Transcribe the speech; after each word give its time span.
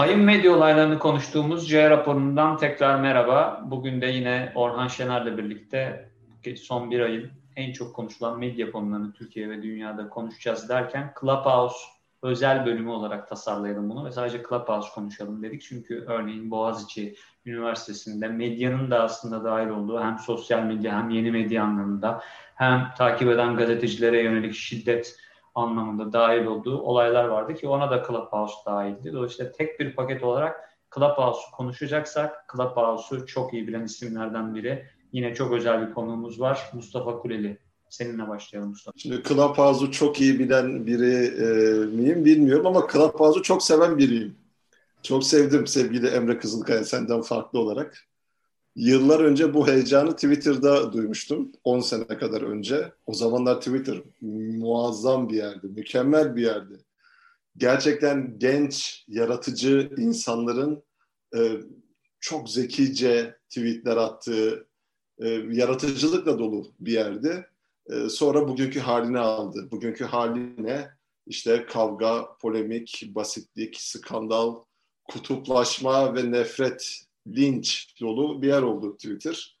Ayın 0.00 0.20
medya 0.20 0.52
olaylarını 0.52 0.98
konuştuğumuz 0.98 1.68
C 1.68 1.90
raporundan 1.90 2.56
tekrar 2.56 3.00
merhaba. 3.00 3.62
Bugün 3.64 4.00
de 4.00 4.06
yine 4.06 4.52
Orhan 4.54 4.88
Şener'le 4.88 5.38
birlikte 5.38 6.10
son 6.56 6.90
bir 6.90 7.00
ayın 7.00 7.30
en 7.56 7.72
çok 7.72 7.96
konuşulan 7.96 8.38
medya 8.38 8.72
konularını 8.72 9.12
Türkiye 9.12 9.50
ve 9.50 9.62
dünyada 9.62 10.08
konuşacağız 10.08 10.68
derken 10.68 11.12
Clubhouse 11.20 11.76
özel 12.22 12.66
bölümü 12.66 12.90
olarak 12.90 13.28
tasarlayalım 13.28 13.90
bunu 13.90 14.04
ve 14.04 14.12
sadece 14.12 14.42
Clubhouse 14.48 14.88
konuşalım 14.94 15.42
dedik. 15.42 15.62
Çünkü 15.62 16.04
örneğin 16.08 16.50
Boğaziçi 16.50 17.14
Üniversitesi'nde 17.46 18.28
medyanın 18.28 18.90
da 18.90 19.02
aslında 19.02 19.44
dahil 19.44 19.68
olduğu 19.68 20.00
hem 20.00 20.18
sosyal 20.18 20.62
medya 20.62 21.02
hem 21.02 21.10
yeni 21.10 21.30
medya 21.30 21.64
anlamında 21.64 22.22
hem 22.54 22.88
takip 22.98 23.28
eden 23.28 23.56
gazetecilere 23.56 24.22
yönelik 24.22 24.54
şiddet 24.54 25.16
anlamında 25.54 26.12
dahil 26.12 26.44
olduğu 26.44 26.78
olaylar 26.78 27.24
vardı 27.24 27.54
ki 27.54 27.68
ona 27.68 27.90
da 27.90 28.04
Clubhouse 28.06 28.54
dahildi. 28.66 29.12
Dolayısıyla 29.12 29.52
tek 29.52 29.80
bir 29.80 29.96
paket 29.96 30.22
olarak 30.22 30.70
Clubhouse'u 30.94 31.56
konuşacaksak 31.56 32.44
Clubhouse'u 32.52 33.26
çok 33.26 33.54
iyi 33.54 33.68
bilen 33.68 33.84
isimlerden 33.84 34.54
biri. 34.54 34.86
Yine 35.12 35.34
çok 35.34 35.52
özel 35.52 35.88
bir 35.88 35.94
konuğumuz 35.94 36.40
var. 36.40 36.70
Mustafa 36.72 37.18
Kuleli. 37.18 37.58
Seninle 37.88 38.28
başlayalım 38.28 38.70
Mustafa. 38.70 38.98
Şimdi 38.98 39.22
Clubhouse'u 39.22 39.92
çok 39.92 40.20
iyi 40.20 40.38
bilen 40.38 40.86
biri 40.86 41.14
e, 41.14 41.46
miyim 41.96 42.24
bilmiyorum 42.24 42.66
ama 42.66 42.86
Clubhouse'u 42.92 43.42
çok 43.42 43.62
seven 43.62 43.98
biriyim. 43.98 44.34
Çok 45.02 45.24
sevdim 45.24 45.66
sevgili 45.66 46.06
Emre 46.06 46.38
Kızılkaya 46.38 46.84
senden 46.84 47.22
farklı 47.22 47.58
olarak. 47.58 48.09
Yıllar 48.76 49.20
önce 49.20 49.54
bu 49.54 49.68
heyecanı 49.68 50.14
Twitter'da 50.14 50.92
duymuştum. 50.92 51.52
10 51.64 51.80
sene 51.80 52.06
kadar 52.06 52.42
önce. 52.42 52.92
O 53.06 53.14
zamanlar 53.14 53.58
Twitter 53.60 54.02
muazzam 54.20 55.28
bir 55.28 55.36
yerdi, 55.36 55.66
mükemmel 55.66 56.36
bir 56.36 56.42
yerdi. 56.42 56.84
Gerçekten 57.56 58.38
genç, 58.38 59.04
yaratıcı 59.08 59.90
insanların 59.96 60.82
e, 61.36 61.52
çok 62.20 62.50
zekice 62.50 63.36
tweetler 63.48 63.96
attığı, 63.96 64.66
e, 65.18 65.28
yaratıcılıkla 65.28 66.38
dolu 66.38 66.72
bir 66.80 66.92
yerdi. 66.92 67.46
E, 67.90 68.08
sonra 68.08 68.48
bugünkü 68.48 68.80
halini 68.80 69.18
aldı. 69.18 69.68
Bugünkü 69.70 70.04
haline 70.04 70.90
işte 71.26 71.66
kavga, 71.66 72.36
polemik, 72.40 73.10
basitlik, 73.14 73.76
skandal, 73.80 74.56
kutuplaşma 75.04 76.14
ve 76.14 76.32
nefret 76.32 77.09
linç 77.36 77.94
dolu 78.00 78.42
bir 78.42 78.48
yer 78.48 78.62
oldu 78.62 78.96
Twitter. 78.96 79.58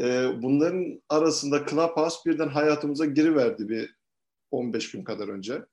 E, 0.00 0.30
bunların 0.42 1.02
arasında 1.08 1.66
Clubhouse 1.66 2.30
birden 2.30 2.48
hayatımıza 2.48 3.04
giriverdi 3.04 3.68
bir 3.68 3.94
15 4.50 4.90
gün 4.90 5.04
kadar 5.04 5.28
önce. 5.28 5.64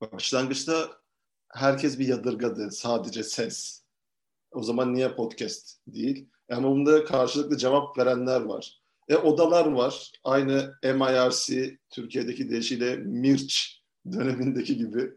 Başlangıçta 0.00 0.90
herkes 1.48 1.98
bir 1.98 2.08
yadırgadı. 2.08 2.70
Sadece 2.70 3.22
ses. 3.22 3.84
O 4.52 4.62
zaman 4.62 4.94
niye 4.94 5.14
podcast 5.14 5.80
değil? 5.86 6.28
Ama 6.50 6.68
bunda 6.68 7.04
karşılıklı 7.04 7.56
cevap 7.56 7.98
verenler 7.98 8.40
var. 8.40 8.80
E, 9.08 9.16
odalar 9.16 9.66
var. 9.66 10.12
Aynı 10.24 10.74
MIRC, 10.82 11.78
Türkiye'deki 11.90 12.50
deyişiyle 12.50 12.96
Mirç 12.96 13.82
dönemindeki 14.12 14.76
gibi 14.76 15.10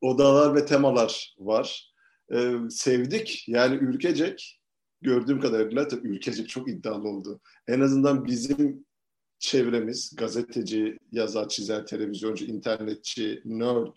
odalar 0.00 0.54
ve 0.54 0.66
temalar 0.66 1.34
var 1.38 1.92
e, 2.32 2.52
sevdik. 2.70 3.44
Yani 3.48 3.74
ülkecek 3.76 4.57
gördüğüm 5.00 5.40
kadarıyla 5.40 5.88
tabii 5.88 6.08
ülkecek 6.08 6.48
çok 6.48 6.68
iddialı 6.68 7.08
oldu. 7.08 7.40
En 7.68 7.80
azından 7.80 8.24
bizim 8.24 8.84
çevremiz 9.38 10.16
gazeteci, 10.16 10.98
yazar, 11.12 11.48
çizer, 11.48 11.86
televizyoncu, 11.86 12.44
internetçi, 12.44 13.42
nerd, 13.44 13.96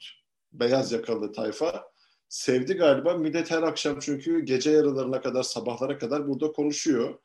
beyaz 0.53 0.91
yakalı 0.91 1.31
tayfa 1.31 1.83
sevdi 2.29 2.73
galiba. 2.73 3.13
Millet 3.13 3.51
her 3.51 3.63
akşam 3.63 3.99
çünkü 3.99 4.39
gece 4.39 4.71
yarılarına 4.71 5.21
kadar, 5.21 5.43
sabahlara 5.43 5.97
kadar 5.97 6.27
burada 6.27 6.51
konuşuyor. 6.51 7.19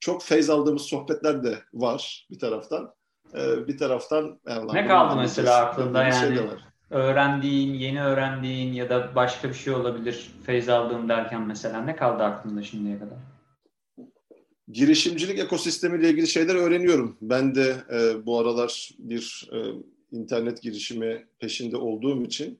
Çok 0.00 0.22
feyz 0.22 0.50
aldığımız 0.50 0.82
sohbetler 0.82 1.44
de 1.44 1.58
var 1.74 2.26
bir 2.30 2.38
taraftan. 2.38 2.94
Ee, 3.34 3.66
bir 3.68 3.78
taraftan... 3.78 4.40
Ne 4.72 4.86
kaldı 4.86 5.16
mesela 5.16 5.66
aklında 5.66 6.12
şey 6.12 6.28
yani? 6.28 6.36
Şey 6.36 6.46
öğrendiğin, 6.90 7.74
yeni 7.74 8.02
öğrendiğin 8.02 8.72
ya 8.72 8.90
da 8.90 9.14
başka 9.14 9.48
bir 9.48 9.54
şey 9.54 9.72
olabilir 9.72 10.30
feyz 10.42 10.68
aldığım 10.68 11.08
derken 11.08 11.42
mesela 11.42 11.82
ne 11.82 11.96
kaldı 11.96 12.22
aklında 12.22 12.62
şimdiye 12.62 12.98
kadar? 12.98 13.18
Girişimcilik 14.68 15.38
ekosistemiyle 15.38 16.10
ilgili 16.10 16.26
şeyler 16.26 16.54
öğreniyorum. 16.54 17.16
Ben 17.20 17.54
de 17.54 17.76
e, 17.92 18.26
bu 18.26 18.38
aralar 18.38 18.90
bir 18.98 19.50
e, 19.52 19.58
internet 20.16 20.62
girişimi 20.62 21.26
peşinde 21.38 21.76
olduğum 21.76 22.24
için 22.24 22.58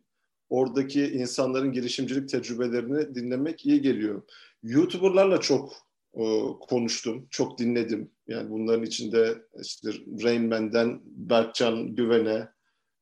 oradaki 0.51 1.07
insanların 1.07 1.73
girişimcilik 1.73 2.29
tecrübelerini 2.29 3.15
dinlemek 3.15 3.67
iyi 3.67 3.83
geliyor. 3.83 4.23
YouTuber'larla 4.63 5.41
çok 5.41 5.73
e, 6.15 6.25
konuştum, 6.61 7.27
çok 7.31 7.59
dinledim. 7.59 8.11
Yani 8.29 8.51
bunların 8.51 8.85
içinde 8.85 9.35
işte 9.63 9.91
Rain 10.23 10.49
Man'den 10.49 11.01
Berkcan 11.05 11.95
Güven'e, 11.95 12.49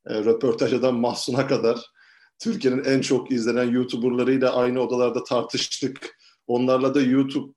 e, 0.06 0.15
röportaj 0.25 0.72
eden 0.72 0.94
Mahsun'a 0.94 1.47
kadar 1.47 1.81
Türkiye'nin 2.38 2.84
en 2.84 3.00
çok 3.00 3.31
izlenen 3.31 3.70
YouTuber'larıyla 3.70 4.56
aynı 4.56 4.81
odalarda 4.81 5.25
tartıştık. 5.25 6.16
Onlarla 6.47 6.94
da 6.94 7.03
YouTube 7.03 7.53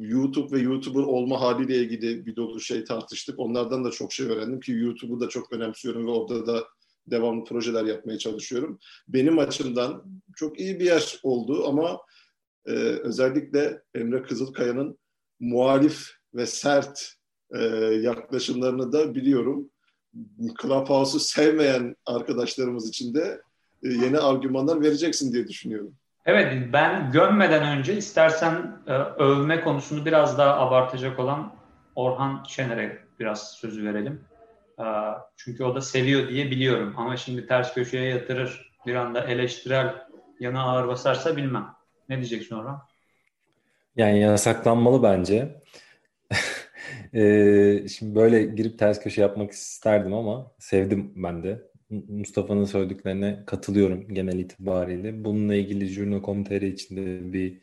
YouTube 0.00 0.56
ve 0.56 0.60
YouTuber 0.60 1.00
olma 1.00 1.40
haliyle 1.40 1.76
ilgili 1.76 2.26
bir 2.26 2.36
dolu 2.36 2.60
şey 2.60 2.84
tartıştık. 2.84 3.38
Onlardan 3.38 3.84
da 3.84 3.90
çok 3.90 4.12
şey 4.12 4.26
öğrendim 4.26 4.60
ki 4.60 4.72
YouTube'u 4.72 5.20
da 5.20 5.28
çok 5.28 5.52
önemsiyorum 5.52 6.06
ve 6.06 6.10
orada 6.10 6.46
da 6.46 6.64
devamlı 7.06 7.44
projeler 7.44 7.84
yapmaya 7.84 8.18
çalışıyorum. 8.18 8.78
Benim 9.08 9.38
açımdan 9.38 10.04
çok 10.36 10.60
iyi 10.60 10.80
bir 10.80 10.84
yer 10.84 11.20
oldu 11.22 11.68
ama 11.68 12.00
e, 12.66 12.72
özellikle 12.80 13.82
Emre 13.94 14.22
Kızılkaya'nın 14.22 14.98
muhalif 15.40 16.10
ve 16.34 16.46
sert 16.46 17.14
e, 17.54 17.64
yaklaşımlarını 18.02 18.92
da 18.92 19.14
biliyorum. 19.14 19.70
Clubhouse'u 20.62 21.20
sevmeyen 21.20 21.96
arkadaşlarımız 22.06 22.88
için 22.88 23.14
de 23.14 23.40
e, 23.82 23.88
yeni 23.88 24.18
argümanlar 24.18 24.80
vereceksin 24.80 25.32
diye 25.32 25.48
düşünüyorum. 25.48 25.94
Evet, 26.26 26.72
ben 26.72 27.10
gömmeden 27.12 27.78
önce 27.78 27.96
istersen 27.96 28.76
e, 28.86 28.92
övme 28.92 29.60
konusunu 29.60 30.04
biraz 30.04 30.38
daha 30.38 30.58
abartacak 30.58 31.18
olan 31.18 31.54
Orhan 31.94 32.44
Şener'e 32.48 32.98
biraz 33.20 33.52
sözü 33.52 33.84
verelim. 33.84 34.24
E, 34.78 34.84
çünkü 35.36 35.64
o 35.64 35.74
da 35.74 35.80
seviyor 35.80 36.28
diye 36.28 36.50
biliyorum. 36.50 36.94
Ama 36.96 37.16
şimdi 37.16 37.46
ters 37.46 37.74
köşeye 37.74 38.08
yatırır, 38.08 38.72
bir 38.86 38.94
anda 38.94 39.24
eleştirel 39.24 40.06
yana 40.40 40.62
ağır 40.62 40.88
basarsa 40.88 41.36
bilmem. 41.36 41.74
Ne 42.08 42.16
diyeceksin 42.16 42.56
Orhan? 42.56 42.82
Yani 43.96 44.20
yasaklanmalı 44.20 45.02
bence. 45.02 45.62
Ee, 47.14 47.88
şimdi 47.88 48.14
böyle 48.14 48.44
girip 48.44 48.78
ters 48.78 49.00
köşe 49.00 49.20
yapmak 49.20 49.50
isterdim 49.52 50.14
ama 50.14 50.52
sevdim 50.58 51.12
ben 51.16 51.42
de. 51.42 51.72
Mustafa'nın 52.08 52.64
söylediklerine 52.64 53.42
katılıyorum 53.46 54.08
genel 54.14 54.38
itibariyle. 54.38 55.24
Bununla 55.24 55.54
ilgili 55.54 55.86
Jurno.com.tr 55.86 56.62
içinde 56.62 57.32
bir 57.32 57.60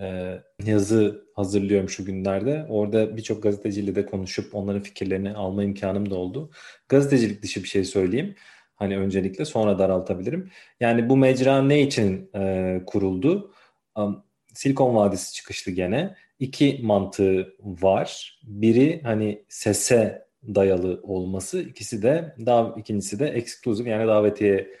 e, 0.00 0.38
yazı 0.64 1.24
hazırlıyorum 1.34 1.88
şu 1.88 2.04
günlerde. 2.04 2.66
Orada 2.68 3.16
birçok 3.16 3.42
gazeteciyle 3.42 3.94
de 3.94 4.06
konuşup 4.06 4.54
onların 4.54 4.82
fikirlerini 4.82 5.32
alma 5.34 5.64
imkanım 5.64 6.10
da 6.10 6.14
oldu. 6.14 6.50
Gazetecilik 6.88 7.42
dışı 7.42 7.62
bir 7.62 7.68
şey 7.68 7.84
söyleyeyim. 7.84 8.34
Hani 8.76 8.98
öncelikle 8.98 9.44
sonra 9.44 9.78
daraltabilirim. 9.78 10.50
Yani 10.80 11.08
bu 11.08 11.16
mecra 11.16 11.62
ne 11.62 11.82
için 11.82 12.30
e, 12.34 12.82
kuruldu? 12.86 13.54
Um, 13.96 14.24
Silikon 14.54 14.94
Vadisi 14.94 15.34
çıkışlı 15.34 15.72
gene 15.72 16.16
iki 16.40 16.80
mantığı 16.82 17.54
var. 17.60 18.40
Biri 18.42 19.00
hani 19.02 19.44
sese 19.48 20.26
dayalı 20.54 21.00
olması, 21.02 21.60
ikisi 21.60 22.02
de 22.02 22.34
daha 22.46 22.74
ikincisi 22.78 23.18
de 23.18 23.28
exclusive 23.28 23.90
yani 23.90 24.08
davetiye 24.08 24.74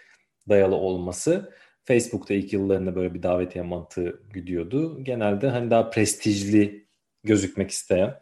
dayalı 0.48 0.76
olması. 0.76 1.52
Facebook'ta 1.84 2.34
ilk 2.34 2.52
yıllarında 2.52 2.96
böyle 2.96 3.14
bir 3.14 3.22
davetiye 3.22 3.64
mantığı 3.64 4.22
gidiyordu. 4.34 5.04
Genelde 5.04 5.48
hani 5.48 5.70
daha 5.70 5.90
prestijli 5.90 6.86
gözükmek 7.24 7.70
isteyen 7.70 8.14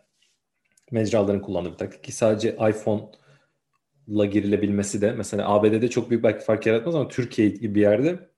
mecraların 0.90 1.42
kullandığı 1.42 1.72
bir 1.72 1.76
taktik 1.76 2.04
ki 2.04 2.12
sadece 2.12 2.56
iPhone'la 2.70 4.26
girilebilmesi 4.26 5.00
de 5.00 5.12
mesela 5.12 5.48
ABD'de 5.48 5.90
çok 5.90 6.10
büyük 6.10 6.24
belki 6.24 6.44
fark 6.44 6.66
yaratmaz 6.66 6.94
ama 6.94 7.08
Türkiye 7.08 7.48
gibi 7.48 7.74
bir 7.74 7.80
yerde 7.80 8.28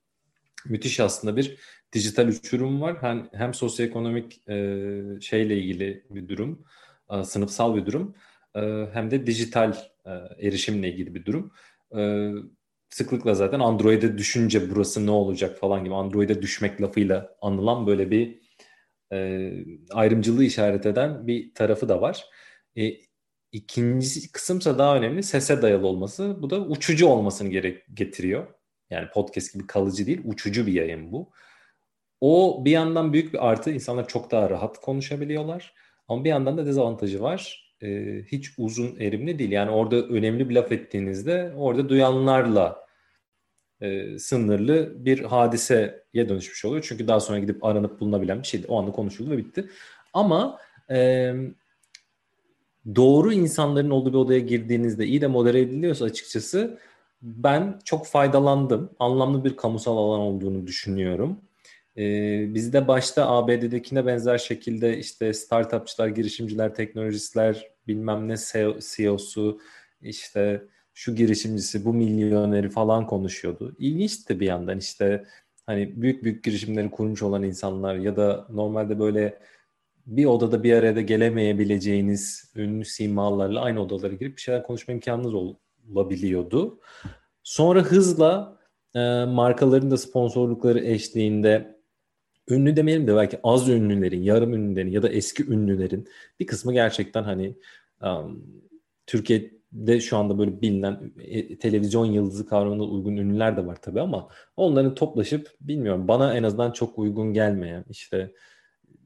müthiş 0.66 1.00
aslında 1.00 1.36
bir 1.36 1.58
dijital 1.92 2.28
uçurum 2.28 2.80
var. 2.80 2.96
Hem, 3.02 3.28
hem 3.32 3.54
sosyoekonomik 3.54 4.48
e, 4.48 4.74
şeyle 5.20 5.58
ilgili 5.58 6.06
bir 6.10 6.28
durum, 6.28 6.64
e, 7.10 7.24
sınıfsal 7.24 7.76
bir 7.76 7.86
durum 7.86 8.14
e, 8.56 8.60
hem 8.92 9.10
de 9.10 9.26
dijital 9.26 9.76
e, 10.06 10.10
erişimle 10.46 10.88
ilgili 10.88 11.14
bir 11.14 11.24
durum. 11.24 11.52
E, 11.96 12.30
sıklıkla 12.90 13.34
zaten 13.34 13.60
Android'e 13.60 14.18
düşünce 14.18 14.70
burası 14.70 15.06
ne 15.06 15.10
olacak 15.10 15.58
falan 15.58 15.84
gibi 15.84 15.94
Android'e 15.94 16.42
düşmek 16.42 16.82
lafıyla 16.82 17.36
anılan 17.42 17.86
böyle 17.86 18.10
bir 18.10 18.38
e, 19.12 19.50
ayrımcılığı 19.90 20.44
işaret 20.44 20.86
eden 20.86 21.26
bir 21.26 21.54
tarafı 21.54 21.88
da 21.88 22.00
var. 22.00 22.24
E, 22.76 22.92
ikinci 23.52 24.32
kısımsa 24.32 24.78
daha 24.78 24.96
önemli 24.96 25.22
sese 25.22 25.62
dayalı 25.62 25.86
olması. 25.86 26.42
Bu 26.42 26.50
da 26.50 26.60
uçucu 26.60 27.06
olmasını 27.06 27.48
gerek 27.48 27.84
getiriyor. 27.94 28.46
Yani 28.90 29.08
podcast 29.10 29.54
gibi 29.54 29.66
kalıcı 29.66 30.06
değil, 30.06 30.20
uçucu 30.24 30.66
bir 30.66 30.72
yayın 30.72 31.12
bu. 31.12 31.30
O 32.20 32.64
bir 32.64 32.70
yandan 32.70 33.12
büyük 33.12 33.32
bir 33.32 33.48
artı. 33.48 33.70
İnsanlar 33.70 34.08
çok 34.08 34.30
daha 34.30 34.50
rahat 34.50 34.80
konuşabiliyorlar. 34.80 35.74
Ama 36.08 36.24
bir 36.24 36.28
yandan 36.28 36.58
da 36.58 36.66
dezavantajı 36.66 37.22
var. 37.22 37.72
E, 37.82 38.18
hiç 38.32 38.50
uzun 38.58 38.96
erimli 39.00 39.38
değil. 39.38 39.50
Yani 39.50 39.70
orada 39.70 39.96
önemli 39.96 40.48
bir 40.48 40.54
laf 40.54 40.72
ettiğinizde 40.72 41.52
orada 41.56 41.88
duyanlarla 41.88 42.86
e, 43.80 44.18
sınırlı 44.18 45.04
bir 45.04 45.24
hadiseye 45.24 46.28
dönüşmüş 46.28 46.64
oluyor. 46.64 46.84
Çünkü 46.88 47.08
daha 47.08 47.20
sonra 47.20 47.38
gidip 47.38 47.64
aranıp 47.64 48.00
bulunabilen 48.00 48.42
bir 48.42 48.46
şeydi. 48.46 48.66
O 48.68 48.78
anda 48.78 48.92
konuşuldu 48.92 49.30
ve 49.30 49.38
bitti. 49.38 49.68
Ama 50.12 50.58
e, 50.90 51.32
doğru 52.96 53.32
insanların 53.32 53.90
olduğu 53.90 54.12
bir 54.12 54.18
odaya 54.18 54.40
girdiğinizde 54.40 55.06
iyi 55.06 55.20
de 55.20 55.26
modere 55.26 55.60
ediliyorsa 55.60 56.04
açıkçası 56.04 56.78
ben 57.22 57.80
çok 57.84 58.06
faydalandım. 58.06 58.90
Anlamlı 58.98 59.44
bir 59.44 59.56
kamusal 59.56 59.96
alan 59.96 60.20
olduğunu 60.20 60.66
düşünüyorum. 60.66 61.40
Ee, 61.96 62.54
bizde 62.54 62.88
başta 62.88 63.28
ABD'dekine 63.28 64.06
benzer 64.06 64.38
şekilde 64.38 64.98
işte 64.98 65.32
startupçılar, 65.32 66.08
girişimciler, 66.08 66.74
teknolojistler, 66.74 67.70
bilmem 67.86 68.28
ne 68.28 68.34
CEO'su, 68.80 69.60
işte 70.00 70.62
şu 70.94 71.14
girişimcisi, 71.14 71.84
bu 71.84 71.94
milyoneri 71.94 72.70
falan 72.70 73.06
konuşuyordu. 73.06 73.76
İlginçti 73.78 74.40
bir 74.40 74.46
yandan 74.46 74.78
işte 74.78 75.24
hani 75.66 76.02
büyük 76.02 76.24
büyük 76.24 76.44
girişimleri 76.44 76.90
kurmuş 76.90 77.22
olan 77.22 77.42
insanlar 77.42 77.94
ya 77.94 78.16
da 78.16 78.46
normalde 78.50 78.98
böyle 78.98 79.38
bir 80.06 80.24
odada 80.24 80.62
bir 80.62 80.72
araya 80.72 80.96
da 80.96 81.00
gelemeyebileceğiniz 81.00 82.52
ünlü 82.56 82.84
simalarla 82.84 83.60
aynı 83.60 83.82
odalara 83.82 84.14
girip 84.14 84.36
bir 84.36 84.40
şeyler 84.42 84.62
konuşma 84.62 84.94
imkanınız 84.94 85.34
olabiliyordu. 85.94 86.80
Sonra 87.42 87.82
hızla 87.82 88.58
e, 88.94 88.98
markaların 89.24 89.90
da 89.90 89.96
sponsorlukları 89.96 90.80
eşliğinde 90.80 91.79
ünlü 92.48 92.76
demeyelim 92.76 93.06
de 93.06 93.16
belki 93.16 93.38
az 93.42 93.68
ünlülerin, 93.68 94.22
yarım 94.22 94.54
ünlülerin 94.54 94.90
ya 94.90 95.02
da 95.02 95.08
eski 95.08 95.46
ünlülerin 95.50 96.08
bir 96.40 96.46
kısmı 96.46 96.72
gerçekten 96.72 97.22
hani 97.22 97.56
um, 98.02 98.44
Türkiye'de 99.06 100.00
şu 100.00 100.16
anda 100.16 100.38
böyle 100.38 100.60
bilinen 100.62 101.12
e, 101.18 101.58
televizyon 101.58 102.06
yıldızı 102.06 102.46
kavramına 102.46 102.82
uygun 102.82 103.16
ünlüler 103.16 103.56
de 103.56 103.66
var 103.66 103.82
tabii 103.82 104.00
ama 104.00 104.28
onların 104.56 104.94
toplaşıp 104.94 105.50
bilmiyorum 105.60 106.08
bana 106.08 106.34
en 106.34 106.42
azından 106.42 106.72
çok 106.72 106.98
uygun 106.98 107.32
gelmeyen 107.32 107.84
işte 107.90 108.32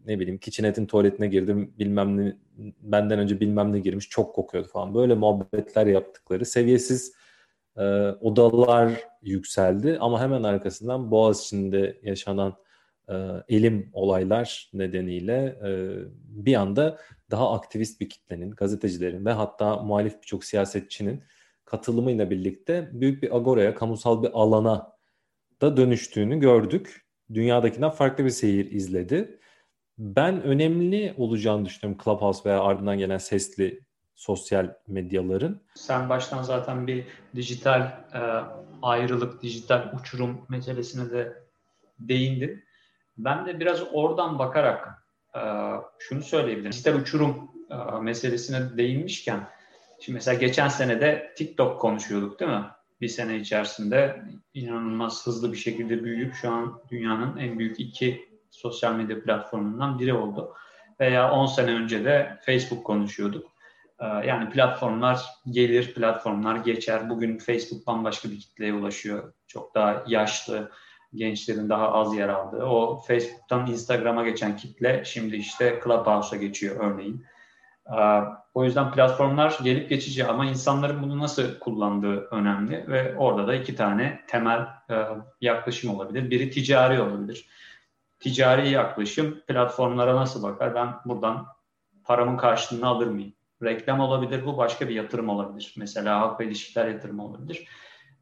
ne 0.06 0.20
bileyim 0.20 0.38
kitchenet'in 0.38 0.86
tuvaletine 0.86 1.26
girdim 1.26 1.74
bilmem 1.78 2.16
ne 2.16 2.36
benden 2.80 3.18
önce 3.18 3.40
bilmem 3.40 3.72
ne 3.72 3.80
girmiş 3.80 4.08
çok 4.08 4.34
kokuyordu 4.34 4.68
falan. 4.68 4.94
Böyle 4.94 5.14
muhabbetler 5.14 5.86
yaptıkları 5.86 6.46
seviyesiz 6.46 7.12
e, 7.76 7.82
odalar 8.20 8.92
yükseldi 9.22 9.98
ama 10.00 10.20
hemen 10.20 10.42
arkasından 10.42 11.10
Boğaziçi'nde 11.10 12.00
yaşanan 12.02 12.50
e, 12.50 12.63
elim 13.48 13.90
olaylar 13.92 14.70
nedeniyle 14.72 15.58
e, 15.64 15.70
bir 16.28 16.54
anda 16.54 16.98
daha 17.30 17.52
aktivist 17.52 18.00
bir 18.00 18.08
kitlenin, 18.08 18.50
gazetecilerin 18.50 19.24
ve 19.24 19.32
hatta 19.32 19.76
muhalif 19.76 20.22
birçok 20.22 20.44
siyasetçinin 20.44 21.24
katılımıyla 21.64 22.30
birlikte 22.30 22.90
büyük 22.92 23.22
bir 23.22 23.36
agoraya, 23.36 23.74
kamusal 23.74 24.22
bir 24.22 24.30
alana 24.32 24.92
da 25.60 25.76
dönüştüğünü 25.76 26.40
gördük. 26.40 27.04
Dünyadakinden 27.34 27.90
farklı 27.90 28.24
bir 28.24 28.30
seyir 28.30 28.70
izledi. 28.70 29.38
Ben 29.98 30.42
önemli 30.42 31.14
olacağını 31.16 31.64
düşünüyorum 31.64 32.02
Clubhouse 32.04 32.48
veya 32.48 32.60
ardından 32.60 32.98
gelen 32.98 33.18
sesli 33.18 33.80
sosyal 34.14 34.74
medyaların. 34.86 35.60
Sen 35.74 36.08
baştan 36.08 36.42
zaten 36.42 36.86
bir 36.86 37.04
dijital 37.36 37.80
e, 38.14 38.20
ayrılık, 38.82 39.42
dijital 39.42 39.92
uçurum 40.00 40.46
meselesine 40.48 41.10
de 41.10 41.44
değindin. 41.98 42.63
Ben 43.18 43.46
de 43.46 43.60
biraz 43.60 43.82
oradan 43.92 44.38
bakarak 44.38 44.88
e, 45.36 45.40
şunu 45.98 46.22
söyleyebilirim. 46.22 46.72
Dijital 46.72 46.94
uçurum 46.94 47.50
e, 47.70 48.00
meselesine 48.00 48.76
değinmişken, 48.76 49.48
şimdi 50.00 50.14
mesela 50.14 50.38
geçen 50.38 50.68
sene 50.68 51.00
de 51.00 51.32
TikTok 51.36 51.80
konuşuyorduk 51.80 52.40
değil 52.40 52.50
mi? 52.50 52.64
Bir 53.00 53.08
sene 53.08 53.36
içerisinde 53.36 54.22
inanılmaz 54.54 55.26
hızlı 55.26 55.52
bir 55.52 55.58
şekilde 55.58 56.04
büyüyüp 56.04 56.34
şu 56.34 56.50
an 56.50 56.80
dünyanın 56.90 57.36
en 57.36 57.58
büyük 57.58 57.80
iki 57.80 58.28
sosyal 58.50 58.94
medya 58.94 59.22
platformundan 59.22 59.98
biri 59.98 60.14
oldu. 60.14 60.54
Veya 61.00 61.32
10 61.32 61.46
sene 61.46 61.70
önce 61.70 62.04
de 62.04 62.40
Facebook 62.46 62.84
konuşuyorduk. 62.84 63.50
Ee, 64.00 64.06
yani 64.06 64.50
platformlar 64.50 65.20
gelir, 65.50 65.94
platformlar 65.94 66.56
geçer. 66.56 67.10
Bugün 67.10 67.38
Facebook 67.38 67.86
bambaşka 67.86 68.30
bir 68.30 68.40
kitleye 68.40 68.74
ulaşıyor. 68.74 69.32
Çok 69.46 69.74
daha 69.74 70.04
yaşlı, 70.06 70.70
gençlerin 71.14 71.68
daha 71.68 71.92
az 71.92 72.16
yer 72.16 72.28
aldığı. 72.28 72.64
O 72.64 73.02
Facebook'tan 73.06 73.66
Instagram'a 73.66 74.24
geçen 74.24 74.56
kitle 74.56 75.02
şimdi 75.04 75.36
işte 75.36 75.80
Clubhouse'a 75.84 76.36
geçiyor 76.36 76.76
örneğin. 76.80 77.24
Ee, 77.86 78.20
o 78.54 78.64
yüzden 78.64 78.92
platformlar 78.92 79.58
gelip 79.62 79.88
geçici 79.88 80.26
ama 80.26 80.46
insanların 80.46 81.02
bunu 81.02 81.18
nasıl 81.18 81.58
kullandığı 81.58 82.28
önemli 82.30 82.84
ve 82.88 83.16
orada 83.16 83.46
da 83.46 83.54
iki 83.54 83.76
tane 83.76 84.20
temel 84.28 84.60
e, 84.90 84.94
yaklaşım 85.40 85.94
olabilir. 85.94 86.30
Biri 86.30 86.50
ticari 86.50 87.00
olabilir 87.00 87.48
ticari 88.24 88.70
yaklaşım 88.70 89.40
platformlara 89.40 90.16
nasıl 90.16 90.42
bakar? 90.42 90.74
Ben 90.74 90.94
buradan 91.04 91.46
paramın 92.04 92.36
karşılığını 92.36 92.86
alır 92.86 93.06
mıyım? 93.06 93.32
Reklam 93.62 94.00
olabilir, 94.00 94.46
bu 94.46 94.56
başka 94.56 94.88
bir 94.88 94.94
yatırım 94.94 95.28
olabilir. 95.28 95.74
Mesela 95.76 96.20
halk 96.20 96.40
ve 96.40 96.46
ilişkiler 96.46 96.88
yatırımı 96.88 97.24
olabilir. 97.24 97.68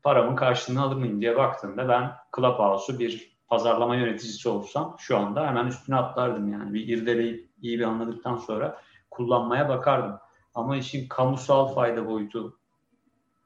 Paramın 0.03 0.37
karşılığını 0.37 0.83
alır 0.83 0.97
mıyım 0.97 1.21
diye 1.21 1.37
baktığımda 1.37 1.89
ben 1.89 2.13
Clubhouse'u 2.37 2.99
bir 2.99 3.33
pazarlama 3.49 3.97
yöneticisi 3.97 4.49
olsam 4.49 4.97
şu 4.99 5.19
anda 5.19 5.47
hemen 5.47 5.67
üstüne 5.67 5.97
atlardım 5.97 6.53
yani. 6.53 6.75
Bir 6.75 6.89
irdeleyip 6.89 7.51
iyi 7.63 7.79
bir 7.79 7.85
anladıktan 7.85 8.37
sonra 8.37 8.81
kullanmaya 9.11 9.69
bakardım. 9.69 10.19
Ama 10.55 10.77
işin 10.77 11.09
kamusal 11.09 11.75
fayda 11.75 12.07
boyutuna 12.09 12.53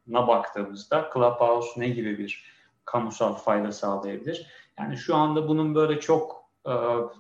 baktığımızda 0.07 1.11
Clubhouse 1.15 1.81
ne 1.81 1.89
gibi 1.89 2.19
bir 2.19 2.45
kamusal 2.85 3.35
fayda 3.35 3.73
sağlayabilir? 3.73 4.47
Yani 4.79 4.97
şu 4.97 5.17
anda 5.17 5.49
bunun 5.49 5.75
böyle 5.75 6.01
çok 6.01 6.46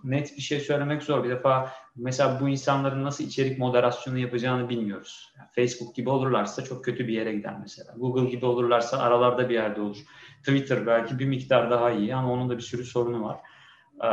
net 0.04 0.36
bir 0.36 0.42
şey 0.42 0.60
söylemek 0.60 1.02
zor. 1.02 1.24
Bir 1.24 1.30
defa 1.30 1.72
mesela 1.96 2.40
bu 2.40 2.48
insanların 2.48 3.04
nasıl 3.04 3.24
içerik 3.24 3.58
moderasyonu 3.58 4.18
yapacağını 4.18 4.68
bilmiyoruz. 4.68 5.34
Yani 5.38 5.48
Facebook 5.54 5.94
gibi 5.94 6.10
olurlarsa 6.10 6.64
çok 6.64 6.84
kötü 6.84 7.08
bir 7.08 7.12
yere 7.12 7.32
gider 7.32 7.54
mesela. 7.60 7.94
Google 7.96 8.30
gibi 8.30 8.46
olurlarsa 8.46 8.98
aralarda 8.98 9.48
bir 9.48 9.54
yerde 9.54 9.80
olur. 9.80 9.96
Twitter 10.38 10.86
belki 10.86 11.18
bir 11.18 11.26
miktar 11.26 11.70
daha 11.70 11.90
iyi 11.90 12.14
ama 12.14 12.32
onun 12.32 12.48
da 12.48 12.56
bir 12.56 12.62
sürü 12.62 12.84
sorunu 12.84 13.24
var. 13.24 13.38
E, 14.02 14.08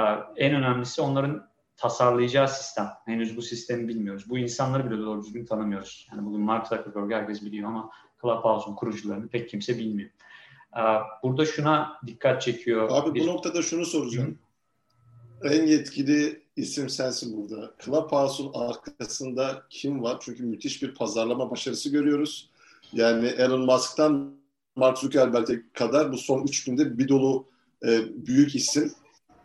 en 0.46 0.56
önemlisi 0.56 1.02
onların 1.02 1.48
tasarlayacağı 1.78 2.48
sistem. 2.48 2.90
Henüz 3.06 3.38
bu 3.38 3.42
sistemi 3.42 3.88
bilmiyoruz. 3.88 4.30
Bu 4.30 4.38
insanları 4.38 4.92
bile 4.92 5.02
doğru 5.02 5.24
düzgün 5.24 5.46
tanımıyoruz. 5.46 6.08
Yani 6.12 6.26
bugün 6.26 6.42
Mark 6.42 6.68
Zuckerberg 6.68 7.12
herkes 7.12 7.42
biliyor 7.42 7.70
ama 7.70 7.90
Clubhouse'un 8.22 8.76
kurucularını 8.76 9.28
pek 9.28 9.50
kimse 9.50 9.78
bilmiyor. 9.78 10.10
E, 10.78 10.82
burada 11.24 11.46
şuna 11.46 12.00
dikkat 12.08 12.42
çekiyor. 12.42 12.90
Abi 12.92 13.14
bir... 13.14 13.22
bu 13.22 13.28
noktada 13.28 13.62
şunu 13.62 13.86
soracağım. 13.86 14.40
En 15.44 15.68
yetkili 15.68 16.42
isim 16.56 16.90
sensin 16.90 17.38
burada. 17.38 17.74
Clubhouse'un 17.86 18.52
arkasında 18.54 19.64
kim 19.70 20.04
var? 20.04 20.18
Çünkü 20.22 20.44
müthiş 20.44 20.84
bir 20.84 20.96
pazarlama 20.96 21.52
başarısı 21.52 21.90
görüyoruz. 21.90 22.50
Yani 22.94 23.28
Elon 23.28 23.62
Musk'tan 23.62 24.34
Mark 24.76 24.98
Zuckerberg'e 24.98 25.64
kadar 25.74 26.12
bu 26.12 26.18
son 26.18 26.44
üç 26.44 26.64
günde 26.64 26.98
bir 26.98 27.08
dolu 27.08 27.46
e, 27.86 28.02
büyük 28.28 28.56
isim 28.56 28.94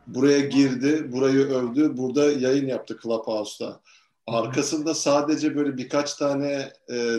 buraya 0.07 0.41
girdi, 0.41 1.13
burayı 1.13 1.41
övdü, 1.41 1.97
burada 1.97 2.33
yayın 2.33 2.67
yaptı 2.67 2.99
Clubhouse'da. 3.03 3.81
Arkasında 4.27 4.95
sadece 4.95 5.57
böyle 5.57 5.77
birkaç 5.77 6.15
tane 6.15 6.73
e, 6.91 7.17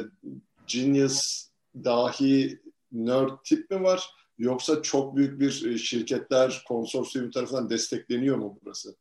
genius, 0.68 1.48
dahi, 1.84 2.60
nerd 2.92 3.30
tip 3.44 3.72
mi 3.72 3.84
var? 3.84 4.10
Yoksa 4.40 4.82
çok 4.82 5.16
büyük 5.16 5.40
bir 5.40 5.66
e, 5.66 5.78
şirketler, 5.78 6.64
konsorsiyum 6.68 7.32
tarafından 7.32 7.70
destekleniyor 7.70 8.38
mu 8.38 8.60
burası? 8.66 8.96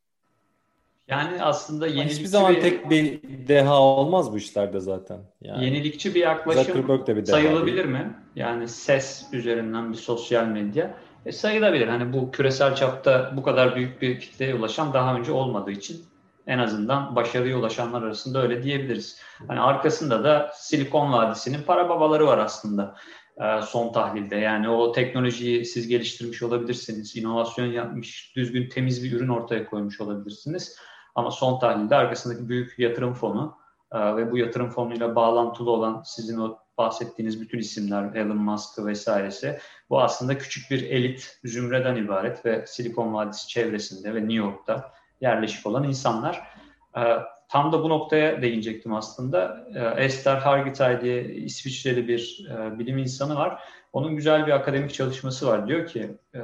Yani 1.09 1.43
aslında 1.43 1.87
yenilikçi 1.87 2.15
hiçbir 2.15 2.27
zaman 2.27 2.57
bir, 2.57 2.61
tek 2.61 2.91
bir 2.91 3.21
deha 3.49 3.83
olmaz 3.83 4.33
bu 4.33 4.37
işlerde 4.37 4.81
zaten. 4.81 5.19
Yani 5.43 5.65
yenilikçi 5.65 6.15
bir 6.15 6.21
yaklaşım 6.21 6.89
bir 7.09 7.25
sayılabilir 7.25 7.85
mi? 7.85 8.15
Yani 8.37 8.69
ses 8.69 9.27
üzerinden 9.33 9.93
bir 9.93 9.99
sosyal 9.99 10.47
medya 10.47 10.95
e, 11.27 11.33
sayılabilir. 11.33 11.89
Hani 11.89 12.13
bu 12.13 12.31
küresel 12.31 12.75
çapta 12.75 13.33
bu 13.37 13.43
kadar 13.43 13.77
büyük 13.77 14.03
bir 14.03 14.21
kitleye 14.21 14.55
ulaşan 14.55 14.93
daha 14.93 15.17
önce 15.17 15.33
olmadığı 15.33 15.71
için 15.71 16.05
en 16.47 16.59
azından 16.59 17.17
başarıya 17.17 17.59
ulaşanlar 17.59 18.03
arasında 18.03 18.43
öyle 18.43 18.63
diyebiliriz. 18.63 19.21
Hani 19.49 19.61
arkasında 19.61 20.25
da 20.25 20.51
Silikon 20.55 21.13
Vadisi'nin 21.13 21.63
para 21.63 21.89
babaları 21.89 22.27
var 22.27 22.39
aslında. 22.39 22.95
E, 23.41 23.63
son 23.63 23.93
tahlilde. 23.93 24.37
Yani 24.37 24.69
o 24.69 24.93
teknolojiyi 24.93 25.65
siz 25.65 25.89
geliştirmiş 25.89 26.43
olabilirsiniz, 26.43 27.17
inovasyon 27.17 27.67
yapmış, 27.67 28.33
düzgün 28.37 28.69
temiz 28.69 29.05
bir 29.05 29.13
ürün 29.13 29.29
ortaya 29.29 29.67
koymuş 29.67 30.01
olabilirsiniz. 30.01 30.77
Ama 31.15 31.31
son 31.31 31.59
tahlilde 31.59 31.97
arkasındaki 31.97 32.49
büyük 32.49 32.79
yatırım 32.79 33.15
fonu 33.15 33.57
e, 33.93 34.17
ve 34.17 34.31
bu 34.31 34.39
yatırım 34.39 34.71
fonuyla 34.71 35.15
bağlantılı 35.15 35.71
olan 35.71 36.03
sizin 36.05 36.39
o 36.39 36.59
bahsettiğiniz 36.79 37.41
bütün 37.41 37.59
isimler, 37.59 38.15
Elon 38.15 38.37
Musk 38.37 38.79
vesairesi 38.79 39.59
bu 39.91 40.03
aslında 40.03 40.39
küçük 40.39 40.71
bir 40.71 40.83
elit 40.83 41.39
zümreden 41.45 41.97
ibaret 41.97 42.47
ve 42.47 42.67
Silikon 42.67 43.15
Vadisi 43.15 43.49
çevresinde 43.49 44.15
ve 44.15 44.21
New 44.21 44.35
York'ta 44.35 44.93
yerleşik 45.21 45.67
olan 45.67 45.85
insanlar. 45.85 46.43
Tam 47.49 47.73
da 47.73 47.83
bu 47.83 47.89
noktaya 47.89 48.43
değinecektim 48.43 48.95
aslında. 48.95 49.67
E, 49.75 50.05
Esther 50.05 50.37
Hargitay 50.37 51.01
diye 51.01 51.25
İsviçreli 51.25 52.09
bir 52.09 52.49
e, 52.51 52.79
bilim 52.79 52.99
insanı 52.99 53.37
var. 53.37 53.63
Onun 53.93 54.17
güzel 54.17 54.47
bir 54.47 54.53
akademik 54.53 54.95
çalışması 54.95 55.47
var. 55.47 55.69
Diyor 55.69 55.87
ki 55.87 56.19
e, 56.35 56.41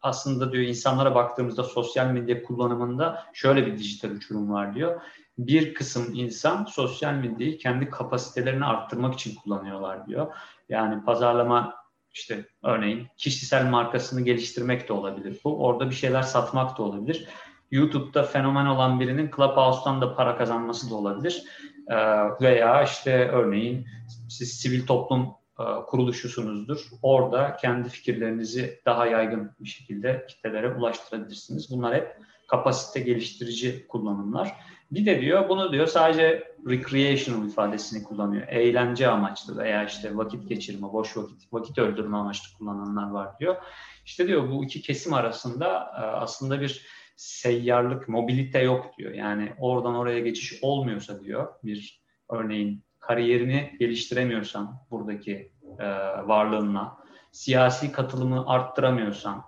aslında 0.00 0.52
diyor 0.52 0.64
insanlara 0.64 1.14
baktığımızda 1.14 1.62
sosyal 1.62 2.06
medya 2.06 2.42
kullanımında 2.42 3.24
şöyle 3.32 3.66
bir 3.66 3.78
dijital 3.78 4.10
uçurum 4.10 4.52
var 4.52 4.74
diyor. 4.74 5.00
Bir 5.38 5.74
kısım 5.74 6.14
insan 6.14 6.64
sosyal 6.64 7.14
medyayı 7.14 7.58
kendi 7.58 7.90
kapasitelerini 7.90 8.64
arttırmak 8.64 9.14
için 9.14 9.34
kullanıyorlar 9.34 10.06
diyor. 10.06 10.34
Yani 10.68 11.04
pazarlama 11.04 11.74
işte 12.14 12.46
örneğin 12.62 13.08
kişisel 13.16 13.66
markasını 13.66 14.20
geliştirmek 14.20 14.88
de 14.88 14.92
olabilir 14.92 15.40
bu. 15.44 15.64
Orada 15.64 15.90
bir 15.90 15.94
şeyler 15.94 16.22
satmak 16.22 16.78
da 16.78 16.82
olabilir. 16.82 17.28
YouTube'da 17.72 18.22
fenomen 18.22 18.66
olan 18.66 19.00
birinin 19.00 19.30
Clubhouse'dan 19.36 20.00
da 20.00 20.14
para 20.14 20.36
kazanması 20.36 20.90
da 20.90 20.94
olabilir. 20.94 21.44
Ee, 21.90 21.96
veya 22.40 22.82
işte 22.82 23.28
örneğin 23.28 23.86
siz 24.28 24.52
sivil 24.60 24.86
toplum 24.86 25.28
e, 25.60 25.64
kuruluşusunuzdur. 25.86 26.78
Orada 27.02 27.56
kendi 27.56 27.88
fikirlerinizi 27.88 28.80
daha 28.86 29.06
yaygın 29.06 29.50
bir 29.60 29.68
şekilde 29.68 30.26
kitlelere 30.28 30.74
ulaştırabilirsiniz. 30.74 31.70
Bunlar 31.70 31.94
hep 31.94 32.16
kapasite 32.48 33.00
geliştirici 33.00 33.86
kullanımlar. 33.88 34.52
Bir 34.90 35.06
de 35.06 35.20
diyor 35.20 35.48
bunu 35.48 35.72
diyor 35.72 35.86
sadece 35.86 36.54
recreational 36.68 37.46
ifadesini 37.46 38.04
kullanıyor. 38.04 38.48
Eğlence 38.48 39.08
amaçlı 39.08 39.58
veya 39.58 39.84
işte 39.84 40.16
vakit 40.16 40.48
geçirme, 40.48 40.92
boş 40.92 41.16
vakit, 41.16 41.52
vakit 41.52 41.78
öldürme 41.78 42.16
amaçlı 42.16 42.58
kullananlar 42.58 43.10
var 43.10 43.38
diyor. 43.40 43.56
İşte 44.04 44.26
diyor 44.26 44.50
bu 44.50 44.64
iki 44.64 44.82
kesim 44.82 45.14
arasında 45.14 45.92
e, 45.96 46.00
aslında 46.00 46.60
bir 46.60 46.86
seyyarlık, 47.22 48.08
mobilite 48.08 48.58
yok 48.58 48.98
diyor. 48.98 49.12
Yani 49.14 49.52
oradan 49.58 49.94
oraya 49.94 50.20
geçiş 50.20 50.62
olmuyorsa 50.62 51.20
diyor 51.20 51.48
bir 51.64 52.02
örneğin 52.28 52.84
kariyerini 52.98 53.76
geliştiremiyorsan 53.80 54.76
buradaki 54.90 55.52
e, 55.78 55.86
varlığınla, 56.28 56.98
siyasi 57.32 57.92
katılımı 57.92 58.44
arttıramıyorsan, 58.46 59.44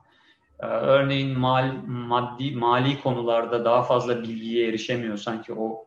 e, 0.60 0.66
örneğin 0.66 1.38
mal, 1.38 1.72
maddi 1.86 2.56
mali 2.56 3.00
konularda 3.00 3.64
daha 3.64 3.82
fazla 3.82 4.22
bilgiye 4.22 4.68
erişemiyorsan 4.68 5.42
ki 5.42 5.54
o 5.54 5.84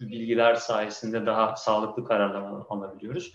bilgiler 0.00 0.54
sayesinde 0.54 1.26
daha 1.26 1.56
sağlıklı 1.56 2.04
kararlar 2.04 2.62
alabiliyoruz. 2.68 3.32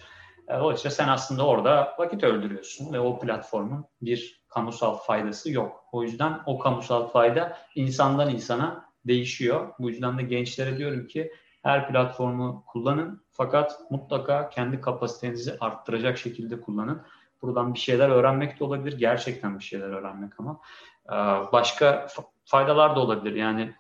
E, 0.50 0.60
dolayısıyla 0.60 0.91
sen 0.91 1.07
aslında 1.07 1.46
orada 1.48 1.96
vakit 2.00 2.24
öldürüyorsun 2.24 2.93
ve 2.93 3.00
o 3.00 3.19
platformun 3.19 3.86
bir 4.01 4.37
kamusal 4.49 4.97
faydası 4.97 5.51
yok. 5.51 5.83
O 5.91 6.03
yüzden 6.03 6.39
o 6.45 6.59
kamusal 6.59 7.07
fayda 7.07 7.57
insandan 7.75 8.29
insana 8.29 8.85
değişiyor. 9.07 9.73
Bu 9.79 9.89
yüzden 9.89 10.17
de 10.17 10.23
gençlere 10.23 10.77
diyorum 10.77 11.07
ki 11.07 11.31
her 11.63 11.87
platformu 11.87 12.63
kullanın 12.67 13.21
fakat 13.31 13.91
mutlaka 13.91 14.49
kendi 14.49 14.81
kapasitenizi 14.81 15.57
arttıracak 15.59 16.17
şekilde 16.17 16.61
kullanın. 16.61 17.01
Buradan 17.41 17.73
bir 17.73 17.79
şeyler 17.79 18.09
öğrenmek 18.09 18.59
de 18.59 18.63
olabilir. 18.63 18.97
Gerçekten 18.97 19.59
bir 19.59 19.63
şeyler 19.63 19.89
öğrenmek 19.89 20.39
ama 20.39 20.59
e, 21.05 21.15
başka 21.51 22.07
faydalar 22.45 22.95
da 22.95 22.99
olabilir. 22.99 23.35
Yani 23.35 23.73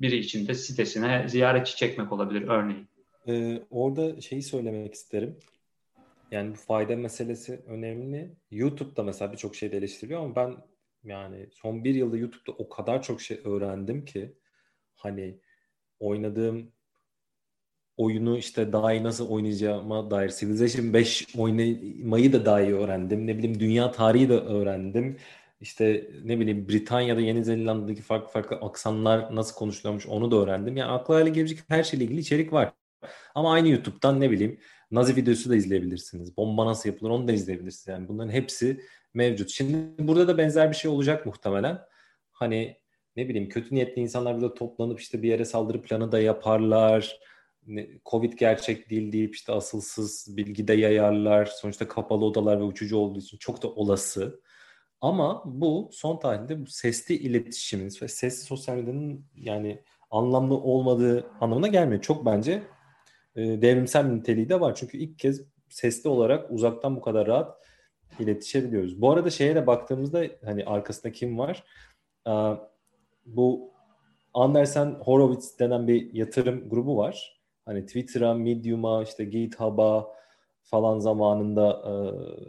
biri 0.00 0.16
için 0.16 0.48
de 0.48 0.54
sitesine 0.54 1.28
ziyaretçi 1.28 1.76
çekmek 1.76 2.12
olabilir 2.12 2.48
örneğin. 2.48 2.88
Ee, 3.28 3.62
orada 3.70 4.20
şeyi 4.20 4.42
söylemek 4.42 4.94
isterim. 4.94 5.36
Yani 6.30 6.52
bu 6.52 6.56
fayda 6.56 6.96
meselesi 6.96 7.62
önemli. 7.66 8.36
YouTube'da 8.50 9.02
mesela 9.02 9.32
birçok 9.32 9.56
şey 9.56 9.68
eleştiriliyor 9.68 10.20
ama 10.20 10.36
ben 10.36 10.56
yani 11.04 11.48
son 11.52 11.84
bir 11.84 11.94
yılda 11.94 12.16
YouTube'da 12.16 12.52
o 12.52 12.68
kadar 12.68 13.02
çok 13.02 13.20
şey 13.20 13.40
öğrendim 13.44 14.04
ki 14.04 14.36
hani 14.94 15.40
oynadığım 16.00 16.72
oyunu 17.96 18.38
işte 18.38 18.72
daha 18.72 18.92
iyi 18.92 19.04
nasıl 19.04 19.28
oynayacağıma 19.28 20.10
dair 20.10 20.28
Civilization 20.28 20.92
5 20.94 21.36
oynamayı 21.38 22.32
da 22.32 22.44
daha 22.46 22.60
iyi 22.60 22.74
öğrendim. 22.74 23.26
Ne 23.26 23.38
bileyim 23.38 23.60
dünya 23.60 23.90
tarihi 23.90 24.28
de 24.28 24.34
öğrendim. 24.34 25.16
İşte 25.60 26.10
ne 26.24 26.40
bileyim 26.40 26.68
Britanya'da 26.68 27.20
Yeni 27.20 27.44
Zelanda'daki 27.44 28.02
farklı 28.02 28.28
farklı 28.28 28.56
aksanlar 28.56 29.36
nasıl 29.36 29.54
konuşuluyormuş 29.54 30.06
onu 30.06 30.30
da 30.30 30.36
öğrendim. 30.36 30.76
Yani 30.76 30.90
akla 30.90 31.14
hale 31.14 31.30
gelecek 31.30 31.58
her 31.68 31.82
şeyle 31.82 32.04
ilgili 32.04 32.20
içerik 32.20 32.52
var. 32.52 32.72
Ama 33.34 33.52
aynı 33.52 33.68
YouTube'dan 33.68 34.20
ne 34.20 34.30
bileyim 34.30 34.60
Nazi 34.90 35.16
videosu 35.16 35.50
da 35.50 35.56
izleyebilirsiniz. 35.56 36.36
Bomba 36.36 36.66
nasıl 36.66 36.88
yapılır 36.88 37.10
onu 37.10 37.28
da 37.28 37.32
izleyebilirsiniz. 37.32 37.86
Yani 37.88 38.08
bunların 38.08 38.30
hepsi 38.30 38.80
mevcut. 39.14 39.50
Şimdi 39.50 39.76
burada 40.08 40.28
da 40.28 40.38
benzer 40.38 40.70
bir 40.70 40.76
şey 40.76 40.90
olacak 40.90 41.26
muhtemelen. 41.26 41.78
Hani 42.30 42.76
ne 43.16 43.28
bileyim 43.28 43.48
kötü 43.48 43.74
niyetli 43.74 44.02
insanlar 44.02 44.34
burada 44.34 44.54
toplanıp 44.54 45.00
işte 45.00 45.22
bir 45.22 45.28
yere 45.28 45.44
saldırı 45.44 45.82
planı 45.82 46.12
da 46.12 46.20
yaparlar 46.20 47.18
Covid 48.06 48.32
gerçek 48.32 48.90
değil 48.90 49.12
deyip 49.12 49.34
işte 49.34 49.52
asılsız 49.52 50.36
bilgi 50.36 50.68
de 50.68 50.74
yayarlar. 50.74 51.46
Sonuçta 51.46 51.88
kapalı 51.88 52.24
odalar 52.24 52.58
ve 52.58 52.62
uçucu 52.62 52.96
olduğu 52.96 53.18
için 53.18 53.38
çok 53.38 53.62
da 53.62 53.68
olası. 53.68 54.40
Ama 55.00 55.42
bu 55.44 55.90
son 55.92 56.18
tarihte 56.18 56.60
bu 56.60 56.66
sesli 56.66 57.14
iletişimin 57.14 57.92
ve 58.02 58.08
sesli 58.08 58.46
sosyal 58.46 58.76
medyanın 58.76 59.24
yani 59.34 59.82
anlamlı 60.10 60.54
olmadığı 60.54 61.30
anlamına 61.40 61.68
gelmiyor. 61.68 62.02
Çok 62.02 62.26
bence 62.26 62.62
e, 63.38 63.62
devrimsel 63.62 64.04
niteliği 64.04 64.48
de 64.48 64.60
var. 64.60 64.74
Çünkü 64.74 64.98
ilk 64.98 65.18
kez 65.18 65.42
sesli 65.68 66.10
olarak 66.10 66.50
uzaktan 66.50 66.96
bu 66.96 67.00
kadar 67.00 67.26
rahat 67.26 67.56
iletişebiliyoruz. 68.18 69.00
Bu 69.00 69.10
arada 69.10 69.30
şeye 69.30 69.54
de 69.54 69.66
baktığımızda 69.66 70.24
hani 70.44 70.64
arkasında 70.64 71.12
kim 71.12 71.38
var? 71.38 71.64
Aa, 72.24 72.56
bu 73.26 73.72
Andersen 74.34 74.96
Horowitz 75.00 75.58
denen 75.58 75.88
bir 75.88 76.14
yatırım 76.14 76.68
grubu 76.68 76.96
var 76.96 77.38
hani 77.68 77.86
Twitter'a, 77.86 78.34
Medium'a, 78.34 79.02
işte 79.02 79.24
GitHub'a 79.24 80.06
falan 80.62 80.98
zamanında 80.98 81.82
e, 81.86 81.92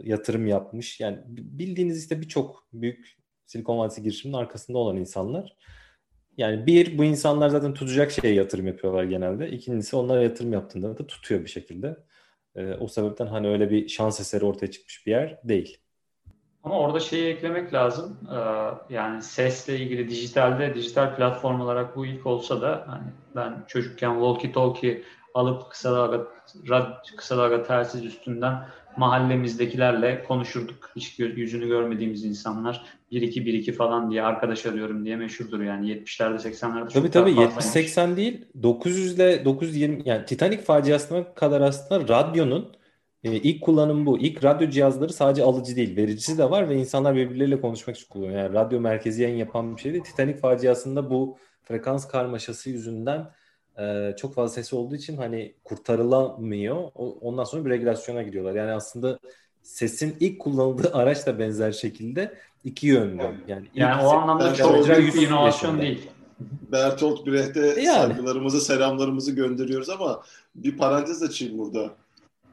yatırım 0.08 0.46
yapmış. 0.46 1.00
Yani 1.00 1.18
bildiğiniz 1.28 2.02
işte 2.02 2.20
birçok 2.20 2.68
büyük 2.72 3.18
Silikon 3.46 3.78
Vadisi 3.78 4.02
girişiminin 4.02 4.38
arkasında 4.38 4.78
olan 4.78 4.96
insanlar. 4.96 5.56
Yani 6.40 6.66
bir, 6.66 6.98
bu 6.98 7.04
insanlar 7.04 7.48
zaten 7.48 7.74
tutacak 7.74 8.10
şeye 8.10 8.34
yatırım 8.34 8.66
yapıyorlar 8.66 9.04
genelde. 9.04 9.50
İkincisi 9.50 9.96
onlara 9.96 10.22
yatırım 10.22 10.52
yaptığında 10.52 10.98
da 10.98 11.06
tutuyor 11.06 11.40
bir 11.40 11.50
şekilde. 11.50 11.96
E, 12.56 12.74
o 12.74 12.88
sebepten 12.88 13.26
hani 13.26 13.48
öyle 13.48 13.70
bir 13.70 13.88
şans 13.88 14.20
eseri 14.20 14.44
ortaya 14.44 14.70
çıkmış 14.70 15.06
bir 15.06 15.10
yer 15.10 15.40
değil. 15.44 15.78
Ama 16.64 16.78
orada 16.78 17.00
şeyi 17.00 17.34
eklemek 17.34 17.74
lazım. 17.74 18.18
Ee, 18.32 18.94
yani 18.94 19.22
sesle 19.22 19.78
ilgili 19.78 20.08
dijitalde, 20.08 20.74
dijital 20.74 21.16
platform 21.16 21.60
olarak 21.60 21.96
bu 21.96 22.06
ilk 22.06 22.26
olsa 22.26 22.60
da 22.60 22.84
hani 22.86 23.06
ben 23.36 23.64
çocukken 23.68 24.12
walkie 24.12 24.52
talkie 24.52 25.02
alıp 25.34 25.70
kısa 25.70 25.92
dalga, 25.92 26.26
rad, 26.68 27.06
kısa 27.16 27.36
dalga 27.36 27.62
telsiz 27.62 28.04
üstünden 28.04 28.66
mahallemizdekilerle 28.96 30.24
konuşurduk. 30.24 30.90
Hiç 30.96 31.18
yüzünü 31.18 31.68
görmediğimiz 31.68 32.24
insanlar 32.24 32.99
1-2-1-2 33.10 33.72
falan 33.72 34.10
diye 34.10 34.22
arkadaş 34.22 34.66
arıyorum 34.66 35.04
diye 35.04 35.16
meşhurdur 35.16 35.60
yani 35.60 35.90
70'lerde 35.90 36.36
80'lerde 36.36 36.80
çok 36.80 36.92
Tabii 36.92 37.10
tabii 37.10 37.30
70-80 37.30 38.16
değil 38.16 38.46
900 38.62 39.14
ile 39.14 39.44
920 39.44 40.02
yani 40.04 40.24
Titanic 40.24 40.62
faciasına 40.62 41.34
kadar 41.34 41.60
aslında 41.60 42.08
radyonun 42.08 42.76
e, 43.24 43.32
ilk 43.36 43.62
kullanım 43.62 44.06
bu. 44.06 44.18
İlk 44.18 44.44
radyo 44.44 44.70
cihazları 44.70 45.12
sadece 45.12 45.42
alıcı 45.42 45.76
değil, 45.76 45.96
vericisi 45.96 46.38
de 46.38 46.50
var 46.50 46.68
ve 46.68 46.76
insanlar 46.76 47.16
birbirleriyle 47.16 47.60
konuşmak 47.60 47.96
için 47.96 48.08
kullanıyor. 48.08 48.42
Yani 48.42 48.54
radyo 48.54 48.80
merkezi 48.80 49.22
yayın 49.22 49.36
yapan 49.36 49.76
bir 49.76 49.80
şeydi. 49.80 50.02
Titanic 50.02 50.38
faciasında 50.38 51.10
bu 51.10 51.36
frekans 51.62 52.08
karmaşası 52.08 52.70
yüzünden 52.70 53.30
e, 53.78 54.14
çok 54.16 54.34
fazla 54.34 54.54
sesi 54.54 54.76
olduğu 54.76 54.94
için 54.96 55.16
hani 55.16 55.54
kurtarılamıyor. 55.64 56.76
O, 56.94 57.18
ondan 57.20 57.44
sonra 57.44 57.64
bir 57.64 57.70
regülasyona 57.70 58.22
gidiyorlar. 58.22 58.54
Yani 58.54 58.72
aslında 58.72 59.18
sesin 59.62 60.16
ilk 60.20 60.38
kullanıldığı 60.38 60.94
araç 60.94 61.26
da 61.26 61.38
benzer 61.38 61.72
şekilde 61.72 62.34
iki 62.64 62.86
yönlü. 62.86 63.22
Yani, 63.48 63.66
yani 63.74 64.02
o 64.02 64.08
anlamda 64.08 64.54
çok 64.54 64.88
büyük 64.88 65.14
bir 65.14 65.28
inovasyon 65.28 65.70
yaşında. 65.70 65.82
değil. 65.82 66.10
Bertolt 66.72 67.26
Brecht'e 67.26 67.60
yani. 67.60 67.84
saygılarımızı, 67.84 68.60
selamlarımızı 68.60 69.32
gönderiyoruz 69.32 69.90
ama 69.90 70.22
bir 70.54 70.76
parantez 70.76 71.22
açayım 71.22 71.58
burada 71.58 71.94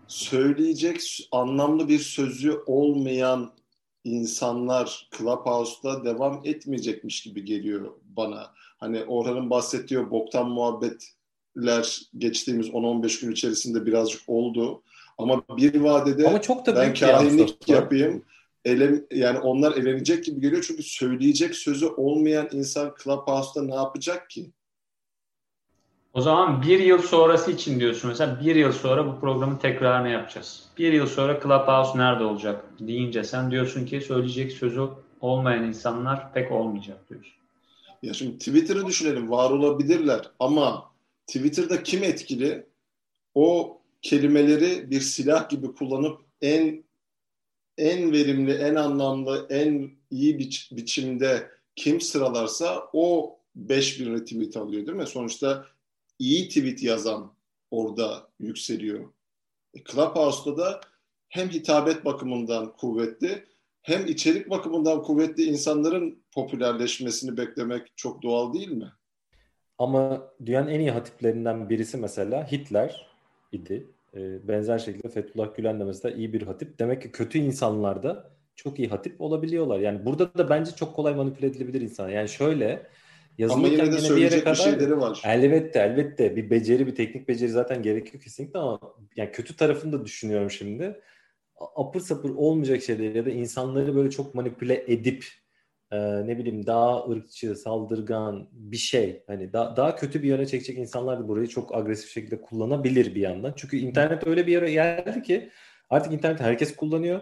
söyleyecek 0.08 1.28
anlamlı 1.32 1.88
bir 1.88 2.00
sözü 2.00 2.52
olmayan 2.66 3.52
insanlar 4.04 5.10
Clubhouse'da 5.18 6.06
devam 6.06 6.42
etmeyecekmiş 6.44 7.22
gibi 7.22 7.46
geliyor 7.46 7.92
bana. 8.18 8.52
Hani 8.56 9.04
Orhan'ın 9.04 9.50
bahsettiği 9.50 10.12
boktan 10.12 10.50
muhabbetler 10.50 12.02
geçtiğimiz 12.18 12.68
10-15 12.68 13.22
gün 13.22 13.32
içerisinde 13.32 13.86
birazcık 13.86 14.22
oldu. 14.28 14.84
Ama 15.18 15.44
bir 15.58 15.80
vadede 15.80 16.28
Ama 16.28 16.42
çok 16.42 16.66
da 16.66 16.76
ben 16.76 16.94
kahinlik 16.94 17.70
yapayım. 17.70 18.26
Ele, 18.66 19.06
yani 19.12 19.40
onlar 19.40 19.72
elenecek 19.78 20.26
gibi 20.26 20.42
geliyor. 20.42 20.66
Çünkü 20.68 20.84
söyleyecek 20.84 21.56
sözü 21.56 21.86
olmayan 21.86 22.50
insan 22.52 22.94
Clubhouse'da 23.04 23.64
ne 23.66 23.76
yapacak 23.76 24.30
ki? 24.30 24.52
O 26.14 26.22
zaman 26.22 26.62
bir 26.62 26.80
yıl 26.80 27.02
sonrası 27.02 27.52
için 27.52 27.80
diyorsun 27.80 28.10
mesela 28.10 28.42
bir 28.42 28.56
yıl 28.56 28.72
sonra 28.72 29.08
bu 29.08 29.20
programın 29.20 29.58
tekrarını 29.58 30.10
yapacağız. 30.10 30.64
Bir 30.78 30.94
yıl 30.94 31.08
sonra 31.08 31.40
Clubhouse 31.40 31.98
nerede 31.98 32.24
olacak 32.24 32.66
deyince 32.80 33.24
sen 33.24 33.52
diyorsun 33.52 33.86
ki 33.86 34.02
söyleyecek 34.02 34.52
sözü 34.52 34.82
olmayan 35.22 35.64
insanlar 35.64 36.34
pek 36.34 36.52
olmayacak 36.52 37.10
diyorsun. 37.10 37.34
Ya 38.04 38.14
şimdi 38.14 38.38
Twitter'ı 38.38 38.86
düşünelim 38.86 39.32
var 39.32 39.52
olabilirler 39.52 40.22
ama 40.40 40.92
Twitter'da 41.28 41.84
kim 41.84 42.04
etkili? 42.04 42.68
O 43.36 43.77
kelimeleri 44.08 44.92
bir 44.92 45.02
silah 45.02 45.50
gibi 45.50 45.74
kullanıp 45.74 46.22
en 46.42 46.84
en 47.78 48.12
verimli, 48.12 48.52
en 48.52 48.76
anlamlı, 48.76 49.48
en 49.50 49.92
iyi 50.12 50.40
biç, 50.40 50.72
biçimde 50.72 51.50
kim 51.76 52.02
sıralarsa 52.02 52.90
o 52.94 53.38
5000 53.56 54.14
retweet 54.14 54.58
alıyor 54.58 54.86
değil 54.86 54.98
mi? 54.98 55.08
Sonuçta 55.08 55.66
iyi 56.20 56.48
tweet 56.48 56.84
yazan 56.84 57.34
orada 57.72 58.30
yükseliyor. 58.40 59.14
E, 59.74 59.84
Clubhouse'da 59.84 60.58
da 60.58 60.82
hem 61.30 61.50
hitabet 61.50 62.06
bakımından 62.06 62.74
kuvvetli 62.74 63.46
hem 63.82 64.06
içerik 64.06 64.50
bakımından 64.50 65.04
kuvvetli 65.04 65.44
insanların 65.44 66.24
popülerleşmesini 66.32 67.38
beklemek 67.38 67.92
çok 67.96 68.24
doğal 68.24 68.54
değil 68.54 68.72
mi? 68.72 68.92
Ama 69.78 70.32
dünyanın 70.46 70.68
en 70.68 70.80
iyi 70.80 70.92
hatiplerinden 70.92 71.70
birisi 71.70 71.98
mesela 71.98 72.52
Hitler 72.52 73.08
idi. 73.52 73.88
E, 74.16 74.48
benzer 74.48 74.80
şekilde 74.80 75.10
Fethullah 75.10 75.56
Gülen 75.56 75.80
de 75.80 75.84
mesela 75.84 76.16
iyi 76.16 76.34
bir 76.34 76.42
hatip. 76.42 76.80
Demek 76.80 77.02
ki 77.02 77.12
kötü 77.12 77.38
insanlarda 77.38 78.32
çok 78.56 78.80
iyi 78.80 78.88
hatip 78.88 79.22
olabiliyorlar. 79.22 79.80
Yani 79.80 80.06
burada 80.06 80.34
da 80.34 80.50
bence 80.50 80.72
çok 80.72 80.96
kolay 80.96 81.16
manipüle 81.16 81.48
edilebilir 81.48 81.82
insan. 81.82 82.10
Yani 82.10 82.30
şöyle 82.30 82.88
yazılırken 83.38 83.86
yine 83.86 84.04
de 84.04 84.16
bir 84.16 84.22
yere 84.22 84.40
kadar 84.40 84.56
şeyleri 84.56 84.98
var. 84.98 85.22
Elbette 85.26 85.80
elbette 85.80 86.36
bir 86.36 86.50
beceri 86.50 86.88
bir 86.88 86.96
teknik 86.96 87.28
beceri 87.28 87.50
zaten 87.50 87.84
gerekiyor 87.84 88.24
kesinlikle 88.24 88.60
ama 88.60 88.80
yani 89.16 89.32
kötü 89.32 89.56
tarafını 89.56 89.94
da 89.94 90.06
düşünüyorum 90.06 90.52
şimdi. 90.52 91.02
Apır 91.76 92.00
sapır 92.00 92.30
olmayacak 92.30 92.84
şeyler 92.84 93.16
ya 93.16 93.26
da 93.26 93.30
insanları 93.30 93.96
böyle 93.96 94.10
çok 94.10 94.36
manipüle 94.36 94.86
edip 94.88 95.26
e, 95.92 96.28
ne 96.28 96.38
bileyim 96.38 96.66
daha 96.66 97.10
ırkçı, 97.10 97.56
saldırgan 97.56 98.50
bir 98.52 98.78
şey 98.78 99.24
hani 99.28 99.54
da, 99.54 99.74
daha 99.78 99.96
kötü 99.96 100.24
bir 100.24 100.28
yöne 100.28 100.46
çekecek 100.46 100.78
insanlar 100.78 101.20
da 101.20 101.28
burayı 101.28 101.48
çok 101.48 101.76
agresif 101.76 102.12
şekilde 102.12 102.42
kullanabilir 102.42 103.16
bir 103.16 103.22
yandan. 103.22 103.54
Çünkü 103.56 103.78
internet 103.78 104.28
öyle 104.28 104.48
bir 104.48 104.52
yere 104.52 104.72
geldi 104.72 105.22
ki 105.24 105.50
artık 105.90 106.14
internet 106.14 106.40
herkes 106.40 106.76
kullanıyor. 106.76 107.22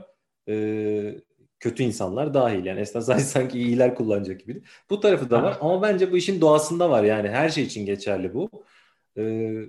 E, 0.49 1.15
kötü 1.59 1.83
insanlar 1.83 2.33
dahil. 2.33 2.65
Yani 2.65 2.79
esnaf 2.79 3.03
sadece 3.05 3.25
sanki 3.25 3.59
iyiler 3.59 3.95
kullanacak 3.95 4.39
gibi. 4.39 4.63
Bu 4.89 4.99
tarafı 4.99 5.29
da 5.29 5.43
var 5.43 5.57
ama 5.61 5.81
bence 5.81 6.11
bu 6.11 6.17
işin 6.17 6.41
doğasında 6.41 6.89
var 6.89 7.03
yani 7.03 7.29
her 7.29 7.49
şey 7.49 7.63
için 7.63 7.85
geçerli 7.85 8.33
bu. 8.33 8.49
Ee, 9.17 9.65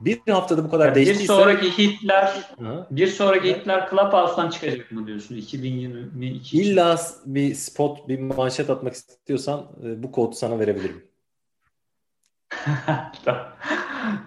bir 0.00 0.32
haftada 0.32 0.64
bu 0.64 0.70
kadar 0.70 0.86
yani 0.86 0.94
değiştiyse... 0.94 1.22
Bir 1.22 1.26
sonraki 1.26 1.78
Hitler 1.78 2.50
ha? 2.62 2.86
bir 2.90 3.06
sonraki. 3.06 3.54
Hitler 3.54 3.90
Clubhouse'dan 3.90 4.50
çıkacak 4.50 4.92
mı 4.92 5.06
diyorsun 5.06 5.36
2022 5.36 6.36
için? 6.36 6.58
İlla 6.58 7.00
bir 7.26 7.54
spot, 7.54 8.08
bir 8.08 8.18
manşet 8.18 8.70
atmak 8.70 8.94
istiyorsan 8.94 9.66
e, 9.84 10.02
bu 10.02 10.12
kodu 10.12 10.34
sana 10.34 10.58
verebilirim. 10.58 11.04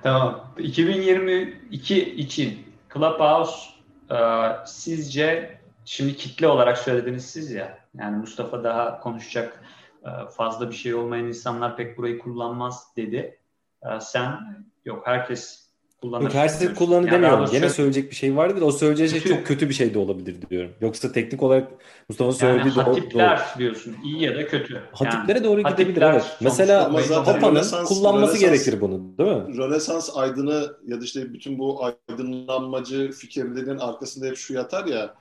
tamam. 0.04 0.54
2022 0.58 2.16
için 2.16 2.60
Clubhouse 2.94 3.70
e, 4.12 4.18
sizce 4.66 5.58
şimdi 5.86 6.16
kitle 6.16 6.48
olarak 6.48 6.78
söylediniz 6.78 7.26
siz 7.26 7.52
ya. 7.52 7.78
Yani 7.98 8.18
Mustafa 8.18 8.64
daha 8.64 9.00
konuşacak 9.00 9.64
e, 10.06 10.10
fazla 10.32 10.70
bir 10.70 10.76
şey 10.76 10.94
olmayan 10.94 11.28
insanlar 11.28 11.78
pek 11.78 11.98
burayı 11.98 12.20
kullanmaz 12.20 12.88
dedi. 12.98 13.40
E, 13.84 14.00
sen 14.00 14.40
yok 14.86 15.08
herkes 15.08 15.63
kullanır. 16.04 16.24
Yok 16.24 16.34
herkes 16.34 16.74
kullanır 16.74 17.08
yani 17.08 17.12
demiyorum. 17.12 17.46
Gene 17.52 17.70
söyleyecek 17.70 18.12
bir 18.12 18.16
şey 18.16 18.36
vardır. 18.36 18.62
O 18.62 18.72
söyleyeceği 18.72 19.10
şey 19.10 19.22
çok 19.22 19.46
kötü 19.48 19.70
bir 19.70 19.74
şey 19.74 19.94
de 19.94 20.00
olabilir 20.00 20.36
diyorum. 20.50 20.72
Yoksa 20.82 21.12
teknik 21.12 21.44
olarak 21.44 21.72
Mustafa 22.10 22.32
söylediği 22.32 22.74
yani 22.78 22.84
hatipler 22.84 23.38
doğru. 23.38 23.60
diyorsun. 23.60 23.96
iyi 24.04 24.22
ya 24.24 24.36
da 24.36 24.48
kötü. 24.48 24.82
Hatiplere 24.92 25.38
yani, 25.38 25.48
doğru 25.48 25.64
gidebilir 25.64 26.02
evet. 26.02 26.24
Mesela 26.42 26.94
Hoppa'nın 26.94 27.86
kullanması 27.86 28.34
Rönesans, 28.34 28.40
gerekir 28.40 28.82
bunu 28.82 29.18
değil 29.18 29.30
mi? 29.30 29.58
Rönesans 29.58 30.18
aydını 30.18 30.78
ya 30.88 31.02
da 31.02 31.04
işte 31.04 31.34
bütün 31.34 31.60
bu 31.60 31.86
aydınlanmacı 31.86 33.12
fikirlerin 33.12 33.78
arkasında 33.78 34.26
hep 34.26 34.38
şu 34.38 34.54
yatar 34.54 34.86
ya 34.86 35.16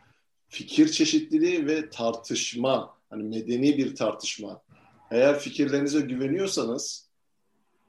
fikir 0.49 0.89
çeşitliliği 0.89 1.67
ve 1.67 1.91
tartışma, 1.91 2.95
hani 3.11 3.23
medeni 3.23 3.79
bir 3.79 3.97
tartışma. 3.97 4.63
Eğer 5.11 5.39
fikirlerinize 5.39 6.01
güveniyorsanız, 6.01 7.09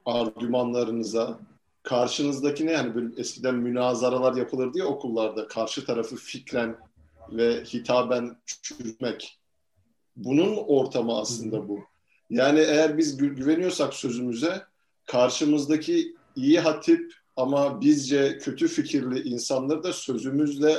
argümanlarınıza, 0.04 1.38
karşınızdaki 1.84 2.66
ne 2.66 2.72
yani 2.72 2.94
böyle 2.94 3.08
eskiden 3.16 3.54
münazaralar 3.54 4.36
yapılır 4.36 4.74
diye 4.74 4.84
okullarda 4.84 5.48
karşı 5.48 5.84
tarafı 5.86 6.16
fikren 6.16 6.76
ve 7.30 7.64
hitaben 7.64 8.36
çürütmek. 8.62 9.38
Bunun 10.16 10.56
ortamı 10.56 11.18
aslında 11.18 11.68
bu. 11.68 11.80
Yani 12.30 12.60
eğer 12.60 12.98
biz 12.98 13.20
gü- 13.20 13.34
güveniyorsak 13.34 13.94
sözümüze 13.94 14.62
karşımızdaki 15.06 16.16
iyi 16.36 16.60
hatip 16.60 17.14
ama 17.36 17.80
bizce 17.80 18.38
kötü 18.38 18.68
fikirli 18.68 19.28
insanları 19.28 19.82
da 19.82 19.92
sözümüzle 19.92 20.76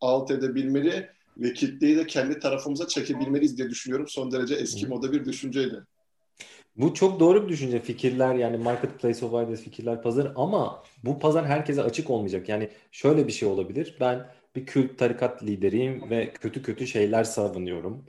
alt 0.00 0.30
edebilmeli 0.30 1.10
ve 1.36 1.52
kitleyi 1.52 1.96
de 1.96 2.06
kendi 2.06 2.38
tarafımıza 2.38 2.88
çekebilmeliyiz 2.88 3.58
diye 3.58 3.70
düşünüyorum. 3.70 4.08
Son 4.08 4.32
derece 4.32 4.54
eski 4.54 4.86
moda 4.86 5.12
bir 5.12 5.24
düşünceydi. 5.24 5.84
Bu 6.76 6.94
çok 6.94 7.20
doğru 7.20 7.42
bir 7.44 7.48
düşünce. 7.48 7.80
Fikirler 7.80 8.34
yani 8.34 8.56
marketplace 8.56 9.26
of 9.26 9.32
ideas 9.46 9.60
fikirler 9.60 10.02
pazar 10.02 10.32
ama 10.36 10.82
bu 11.04 11.18
pazar 11.18 11.46
herkese 11.46 11.82
açık 11.82 12.10
olmayacak. 12.10 12.48
Yani 12.48 12.70
şöyle 12.92 13.26
bir 13.26 13.32
şey 13.32 13.48
olabilir. 13.48 13.96
Ben 14.00 14.26
bir 14.56 14.66
kült 14.66 14.98
tarikat 14.98 15.42
lideriyim 15.42 16.10
ve 16.10 16.32
kötü 16.32 16.62
kötü 16.62 16.86
şeyler 16.86 17.24
savunuyorum. 17.24 18.06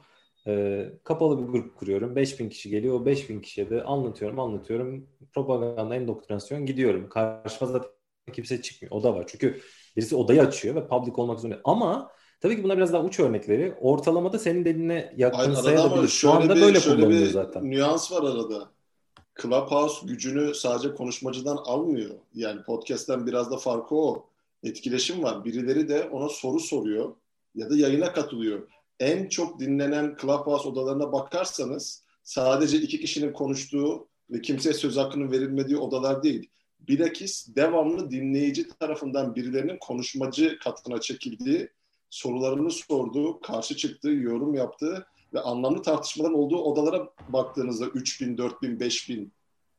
Ee, 0.48 0.90
kapalı 1.04 1.42
bir 1.48 1.52
grup 1.52 1.76
kuruyorum. 1.76 2.16
5000 2.16 2.50
kişi 2.50 2.70
geliyor. 2.70 2.96
O 3.02 3.06
5000 3.06 3.42
kişiye 3.42 3.70
de 3.70 3.84
anlatıyorum, 3.84 4.40
anlatıyorum. 4.40 5.08
Propaganda, 5.34 5.96
endoktrinasyon 5.96 6.66
gidiyorum. 6.66 7.10
Karşıma 7.10 7.72
zaten 7.72 7.92
kimse 8.34 8.62
çıkmıyor. 8.62 8.92
O 8.96 9.04
da 9.04 9.16
var. 9.16 9.26
Çünkü 9.28 9.62
birisi 9.98 10.16
odayı 10.16 10.42
açıyor 10.42 10.76
ve 10.76 10.88
public 10.88 11.14
olmak 11.18 11.40
zorunda. 11.40 11.62
Ama 11.64 12.12
Tabii 12.46 12.56
ki 12.56 12.64
bunlar 12.64 12.78
biraz 12.78 12.94
daha 12.94 13.04
uç 13.04 13.20
örnekleri. 13.20 13.74
Ortalamada 13.82 14.40
senin 14.40 14.66
dediğine 14.66 15.14
yakın 15.18 15.54
sayılabilir. 15.54 16.08
Şu 16.08 16.32
anda 16.32 16.56
bir, 16.56 16.62
böyle 16.62 16.80
kullanılıyor 16.80 17.32
zaten. 17.32 17.72
nüans 17.72 18.12
var 18.12 18.24
arada. 18.24 18.70
Clubhouse 19.42 20.08
gücünü 20.08 20.56
sadece 20.56 20.94
konuşmacıdan 20.94 21.58
almıyor. 21.58 22.16
Yani 22.34 22.64
podcast'ten 22.64 23.28
biraz 23.28 23.52
da 23.52 23.58
farkı 23.58 23.96
o. 23.96 24.26
Etkileşim 24.64 25.24
var. 25.24 25.46
Birileri 25.46 25.90
de 25.90 26.10
ona 26.12 26.30
soru 26.30 26.60
soruyor 26.60 27.16
ya 27.56 27.70
da 27.70 27.76
yayına 27.76 28.14
katılıyor. 28.14 28.68
En 29.00 29.30
çok 29.30 29.60
dinlenen 29.60 30.18
Clubhouse 30.22 30.70
odalarına 30.70 31.14
bakarsanız 31.14 32.04
sadece 32.24 32.78
iki 32.78 33.00
kişinin 33.00 33.34
konuştuğu 33.34 34.08
ve 34.30 34.42
kimseye 34.42 34.74
söz 34.74 34.98
hakkının 34.98 35.32
verilmediği 35.32 35.78
odalar 35.78 36.24
değil. 36.24 36.50
Bilakis 36.80 37.56
devamlı 37.56 38.12
dinleyici 38.12 38.68
tarafından 38.80 39.36
birilerinin 39.36 39.78
konuşmacı 39.78 40.60
katına 40.60 41.02
çekildiği 41.02 41.70
sorularını 42.16 42.72
sordu, 42.72 43.40
karşı 43.40 43.78
çıktı, 43.78 44.10
yorum 44.10 44.56
yaptı 44.56 45.06
ve 45.34 45.40
anlamlı 45.40 45.82
tartışmaların 45.82 46.38
olduğu 46.38 46.58
odalara 46.58 47.10
baktığınızda 47.30 47.86
3000, 47.86 48.38
4000, 48.38 48.80
5000 48.80 49.32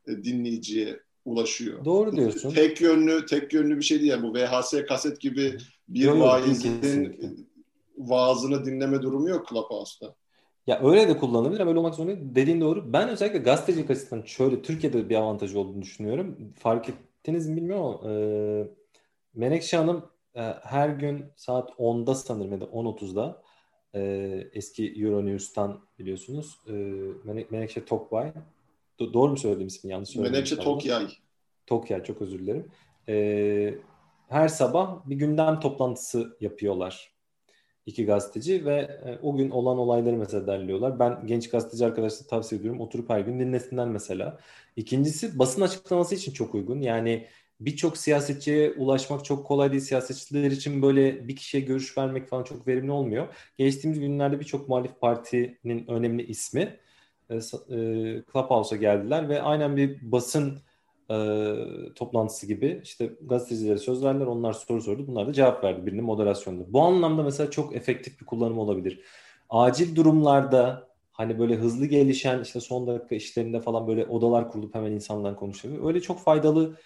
dinleyiciye 0.06 1.00
ulaşıyor. 1.24 1.84
Doğru 1.84 2.16
diyorsun. 2.16 2.50
Tek 2.50 2.80
yönlü, 2.80 3.26
tek 3.26 3.52
yönlü 3.52 3.76
bir 3.76 3.82
şey 3.82 3.98
değil. 3.98 4.10
Yani 4.10 4.22
bu 4.22 4.34
VHS 4.34 4.74
kaset 4.88 5.20
gibi 5.20 5.58
bir 5.88 6.04
yok, 6.04 6.20
vaizin 6.20 7.16
vaazını 7.98 8.64
dinleme 8.64 9.02
durumu 9.02 9.28
yok 9.28 9.48
Clubhouse'da. 9.48 10.14
Ya 10.66 10.80
öyle 10.82 11.08
de 11.08 11.16
kullanılabilir 11.16 11.60
ama 11.60 11.70
öyle 11.70 11.78
olmak 11.78 11.94
zorunda 11.94 12.16
değil. 12.16 12.34
Dediğin 12.34 12.60
doğru. 12.60 12.92
Ben 12.92 13.08
özellikle 13.08 13.38
gazetecilik 13.38 13.90
açısından 13.90 14.22
şöyle 14.22 14.62
Türkiye'de 14.62 15.08
bir 15.08 15.14
avantajı 15.14 15.58
olduğunu 15.58 15.82
düşünüyorum. 15.82 16.52
Fark 16.58 16.88
ettiniz 16.88 17.48
mi 17.48 17.56
bilmiyorum 17.56 17.84
ama 17.84 18.12
e, 18.12 18.14
Menekşe 19.34 19.76
Hanım 19.76 20.15
her 20.62 20.88
gün 20.88 21.24
saat 21.36 21.70
10'da 21.70 22.14
sanırım 22.14 22.52
ya 22.52 22.60
da 22.60 22.64
10.30'da 22.64 23.42
e, 23.94 24.00
eski 24.52 24.92
Euronews'tan 25.04 25.80
biliyorsunuz 25.98 26.60
e, 26.68 26.72
Menekşe 27.50 27.84
Tokbay 27.84 28.32
Do- 29.00 29.12
doğru 29.12 29.30
mu 29.30 29.36
söyledim 29.36 29.66
ismini 29.66 29.92
yanlış 29.92 30.08
söyledim. 30.08 30.32
Menekşe 30.32 30.56
Tokyay. 30.56 31.08
Tokyay 31.66 32.04
çok 32.04 32.22
özür 32.22 32.38
dilerim. 32.38 32.70
E, 33.08 33.74
her 34.28 34.48
sabah 34.48 35.06
bir 35.06 35.16
gündem 35.16 35.60
toplantısı 35.60 36.36
yapıyorlar 36.40 37.16
iki 37.86 38.06
gazeteci 38.06 38.64
ve 38.64 39.00
e, 39.04 39.18
o 39.22 39.36
gün 39.36 39.50
olan 39.50 39.78
olayları 39.78 40.16
mesela 40.16 40.46
derliyorlar. 40.46 40.98
Ben 40.98 41.26
genç 41.26 41.50
gazeteci 41.50 41.86
arkadaşlara 41.86 42.28
tavsiye 42.28 42.60
ediyorum. 42.60 42.80
Oturup 42.80 43.10
her 43.10 43.20
gün 43.20 43.40
dinlesinler 43.40 43.88
mesela. 43.88 44.38
İkincisi 44.76 45.38
basın 45.38 45.62
açıklaması 45.62 46.14
için 46.14 46.32
çok 46.32 46.54
uygun. 46.54 46.80
Yani 46.80 47.26
birçok 47.60 47.96
siyasetçiye 47.96 48.72
ulaşmak 48.72 49.24
çok 49.24 49.46
kolay 49.46 49.70
değil. 49.70 49.82
Siyasetçiler 49.82 50.50
için 50.50 50.82
böyle 50.82 51.28
bir 51.28 51.36
kişiye 51.36 51.62
görüş 51.62 51.98
vermek 51.98 52.28
falan 52.28 52.44
çok 52.44 52.68
verimli 52.68 52.90
olmuyor. 52.90 53.28
Geçtiğimiz 53.58 54.00
günlerde 54.00 54.40
birçok 54.40 54.68
muhalif 54.68 55.00
partinin 55.00 55.88
önemli 55.88 56.26
ismi 56.26 56.78
e, 57.30 57.34
e, 57.34 57.40
Clubhouse'a 58.32 58.76
geldiler 58.76 59.28
ve 59.28 59.42
aynen 59.42 59.76
bir 59.76 60.12
basın 60.12 60.58
e, 61.10 61.14
toplantısı 61.94 62.46
gibi 62.46 62.80
işte 62.84 63.10
gazetecilere 63.20 63.78
söz 63.78 64.04
verdiler. 64.04 64.26
Onlar 64.26 64.52
soru 64.52 64.82
sordu. 64.82 65.06
Bunlar 65.06 65.26
da 65.26 65.32
cevap 65.32 65.64
verdi. 65.64 65.86
Birinin 65.86 66.04
moderasyonunda. 66.04 66.72
Bu 66.72 66.82
anlamda 66.82 67.22
mesela 67.22 67.50
çok 67.50 67.76
efektif 67.76 68.20
bir 68.20 68.26
kullanım 68.26 68.58
olabilir. 68.58 69.00
Acil 69.50 69.96
durumlarda 69.96 70.88
hani 71.12 71.38
böyle 71.38 71.56
hızlı 71.56 71.86
gelişen 71.86 72.42
işte 72.42 72.60
son 72.60 72.86
dakika 72.86 73.14
işlerinde 73.14 73.60
falan 73.60 73.86
böyle 73.86 74.06
odalar 74.06 74.50
kurulup 74.50 74.74
hemen 74.74 74.92
insanlarla 74.92 75.36
konuşuyor. 75.36 75.88
Öyle 75.88 76.00
çok 76.00 76.20
faydalı 76.20 76.76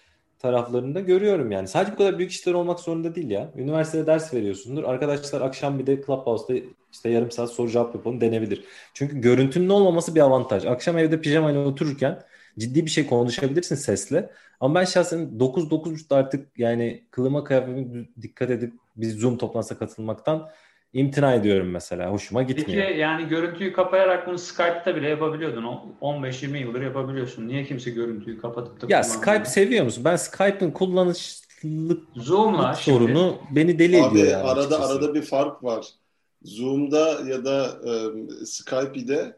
taraflarını 0.40 0.94
da 0.94 1.00
görüyorum 1.00 1.50
yani. 1.50 1.68
Sadece 1.68 1.92
bu 1.92 1.96
kadar 1.96 2.18
büyük 2.18 2.30
işler 2.30 2.52
olmak 2.52 2.80
zorunda 2.80 3.14
değil 3.14 3.30
ya. 3.30 3.52
Üniversitede 3.56 4.06
ders 4.06 4.34
veriyorsundur. 4.34 4.84
Arkadaşlar 4.84 5.40
akşam 5.40 5.78
bir 5.78 5.86
de 5.86 5.96
Clubhouse'da 5.96 6.58
işte 6.92 7.10
yarım 7.10 7.30
saat 7.30 7.50
soru 7.50 7.70
cevap 7.70 7.94
yapalım 7.94 8.20
denebilir. 8.20 8.64
Çünkü 8.94 9.20
görüntünün 9.20 9.68
olmaması 9.68 10.14
bir 10.14 10.20
avantaj. 10.20 10.66
Akşam 10.66 10.98
evde 10.98 11.20
pijamayla 11.20 11.64
otururken 11.64 12.22
ciddi 12.58 12.84
bir 12.86 12.90
şey 12.90 13.06
konuşabilirsin 13.06 13.74
sesle. 13.74 14.30
Ama 14.60 14.74
ben 14.74 14.84
şahsen 14.84 15.20
9-9.30'da 15.38 16.16
artık 16.16 16.58
yani 16.58 17.04
kılıma 17.10 17.44
kıyafetime 17.44 18.06
dikkat 18.22 18.50
edip 18.50 18.72
bir 18.96 19.10
Zoom 19.10 19.38
toplantısına 19.38 19.78
katılmaktan 19.78 20.50
imtina 20.92 21.34
ediyorum 21.34 21.70
mesela. 21.70 22.10
Hoşuma 22.10 22.42
gitmiyor. 22.42 22.82
Peki 22.86 22.98
yani 23.00 23.28
görüntüyü 23.28 23.72
kapayarak 23.72 24.26
bunu 24.26 24.38
Skype'ta 24.38 24.96
bile 24.96 25.08
yapabiliyordun. 25.08 25.64
15-20 26.00 26.56
yıldır 26.58 26.82
yapabiliyorsun. 26.82 27.48
Niye 27.48 27.64
kimse 27.64 27.90
görüntüyü 27.90 28.40
kapatıp 28.40 28.80
da 28.82 28.86
Ya 28.88 29.02
Skype 29.02 29.44
seviyor 29.44 29.84
musun? 29.84 30.04
Ben 30.04 30.16
Skype'ın 30.16 30.70
kullanışlılık 30.70 32.02
Zoom'la 32.16 32.74
sorunu 32.74 33.36
şimdi. 33.38 33.56
beni 33.56 33.78
deli 33.78 34.02
Abi, 34.02 34.18
ediyor 34.18 34.32
yani. 34.32 34.42
Arada 34.48 34.60
açıkçası. 34.60 34.92
arada 34.92 35.14
bir 35.14 35.22
fark 35.22 35.64
var. 35.64 35.86
Zoom'da 36.42 37.20
ya 37.28 37.44
da 37.44 37.80
e, 37.86 37.92
Skype'de 38.46 39.36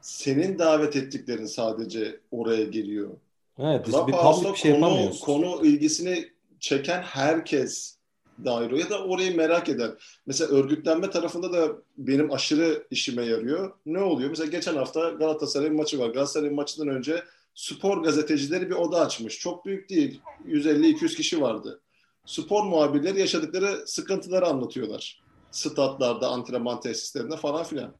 senin 0.00 0.58
davet 0.58 0.96
ettiklerin 0.96 1.46
sadece 1.46 2.20
oraya 2.30 2.64
geliyor. 2.64 3.10
Evet, 3.58 3.88
işte 3.88 4.06
bir 4.06 4.12
Clubhouse'da 4.12 4.32
public 4.42 4.52
bir 4.52 4.58
şey 4.58 4.72
konu, 4.72 4.80
yapamıyorsun. 4.84 5.26
konu 5.26 5.66
ilgisini 5.66 6.28
çeken 6.60 7.02
herkes 7.02 7.96
dahil 8.44 8.72
o 8.72 8.76
ya 8.76 8.90
da 8.90 9.04
orayı 9.04 9.36
merak 9.36 9.68
eden. 9.68 9.90
Mesela 10.26 10.50
örgütlenme 10.50 11.10
tarafında 11.10 11.52
da 11.52 11.72
benim 11.98 12.32
aşırı 12.32 12.86
işime 12.90 13.24
yarıyor. 13.24 13.72
Ne 13.86 14.00
oluyor? 14.00 14.30
Mesela 14.30 14.50
geçen 14.50 14.76
hafta 14.76 15.10
Galatasaray'ın 15.10 15.76
maçı 15.76 15.98
var. 15.98 16.08
Galatasaray'ın 16.08 16.54
maçından 16.54 16.88
önce 16.88 17.24
spor 17.54 18.02
gazetecileri 18.02 18.70
bir 18.70 18.74
oda 18.74 19.00
açmış. 19.00 19.38
Çok 19.38 19.66
büyük 19.66 19.90
değil. 19.90 20.20
150-200 20.46 21.16
kişi 21.16 21.40
vardı. 21.40 21.80
Spor 22.26 22.64
muhabirleri 22.64 23.20
yaşadıkları 23.20 23.86
sıkıntıları 23.86 24.46
anlatıyorlar. 24.46 25.22
Statlarda, 25.50 26.28
antrenman 26.28 26.80
tesislerinde 26.80 27.36
falan 27.36 27.64
filan. 27.64 27.94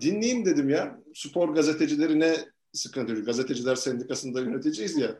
Dinleyeyim 0.00 0.44
dedim 0.44 0.68
ya. 0.68 1.00
Spor 1.14 1.48
gazetecileri 1.48 2.20
ne 2.20 2.36
sıkıntı? 2.72 3.24
Gazeteciler 3.24 3.74
Sendikası'nda 3.74 4.40
yöneticiyiz 4.40 4.96
ya. 4.96 5.18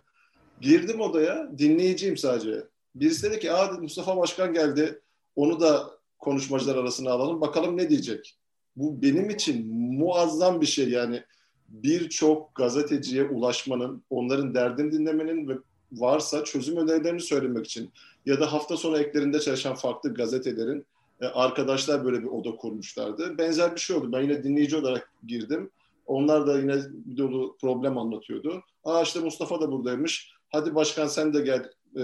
Girdim 0.61 1.01
odaya, 1.01 1.51
dinleyiciyim 1.59 2.17
sadece. 2.17 2.72
Birisi 2.95 3.23
dedi 3.23 3.41
ki, 3.41 3.53
Aa, 3.53 3.73
Mustafa 3.73 4.17
Başkan 4.17 4.53
geldi, 4.53 5.01
onu 5.37 5.61
da 5.61 5.91
konuşmacılar 6.19 6.77
arasına 6.77 7.11
alalım, 7.11 7.41
bakalım 7.41 7.77
ne 7.77 7.91
diyecek. 7.91 8.37
Bu 8.77 9.03
benim 9.03 9.31
için 9.31 9.75
muazzam 9.75 10.61
bir 10.61 10.67
şey 10.67 10.89
yani. 10.89 11.23
Birçok 11.69 12.55
gazeteciye 12.55 13.25
ulaşmanın, 13.25 14.03
onların 14.11 14.55
derdini 14.55 14.93
dinlemenin 14.93 15.49
ve 15.49 15.55
varsa 15.93 16.45
çözüm 16.45 16.77
önerilerini 16.77 17.21
söylemek 17.21 17.67
için 17.67 17.91
ya 18.27 18.41
da 18.41 18.53
hafta 18.53 18.77
sonu 18.77 18.99
eklerinde 18.99 19.41
çalışan 19.41 19.75
farklı 19.75 20.15
gazetelerin 20.15 20.87
e, 21.21 21.27
arkadaşlar 21.27 22.05
böyle 22.05 22.23
bir 22.23 22.29
oda 22.29 22.57
kurmuşlardı. 22.57 23.39
Benzer 23.39 23.75
bir 23.75 23.81
şey 23.81 23.97
oldu. 23.97 24.13
Ben 24.13 24.21
yine 24.21 24.45
dinleyici 24.45 24.77
olarak 24.77 25.13
girdim. 25.27 25.71
Onlar 26.07 26.47
da 26.47 26.59
yine 26.59 26.77
bir 26.93 27.17
dolu 27.17 27.57
problem 27.61 27.99
anlatıyordu. 27.99 28.63
Aa 28.85 29.03
işte 29.03 29.21
Mustafa 29.21 29.61
da 29.61 29.73
buradaymış. 29.73 30.33
Hadi 30.49 30.75
başkan 30.75 31.07
sen 31.07 31.35
de 31.35 31.41
gel 31.41 31.71
e, 31.97 32.03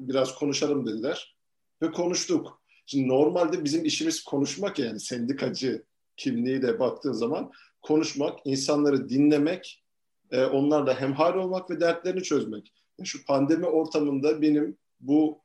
biraz 0.00 0.34
konuşalım 0.34 0.86
dediler. 0.86 1.36
Ve 1.82 1.92
konuştuk. 1.92 2.62
Şimdi 2.86 3.08
normalde 3.08 3.64
bizim 3.64 3.84
işimiz 3.84 4.24
konuşmak 4.24 4.78
yani 4.78 5.00
sendikacı 5.00 5.82
kimliğiyle 6.16 6.80
baktığın 6.80 7.12
zaman 7.12 7.52
konuşmak, 7.82 8.38
insanları 8.44 9.08
dinlemek, 9.08 9.82
e, 10.30 10.44
onlarla 10.44 11.00
hemhal 11.00 11.34
olmak 11.34 11.70
ve 11.70 11.80
dertlerini 11.80 12.22
çözmek. 12.22 12.72
Şu 13.04 13.24
pandemi 13.24 13.66
ortamında 13.66 14.42
benim 14.42 14.76
bu 15.00 15.38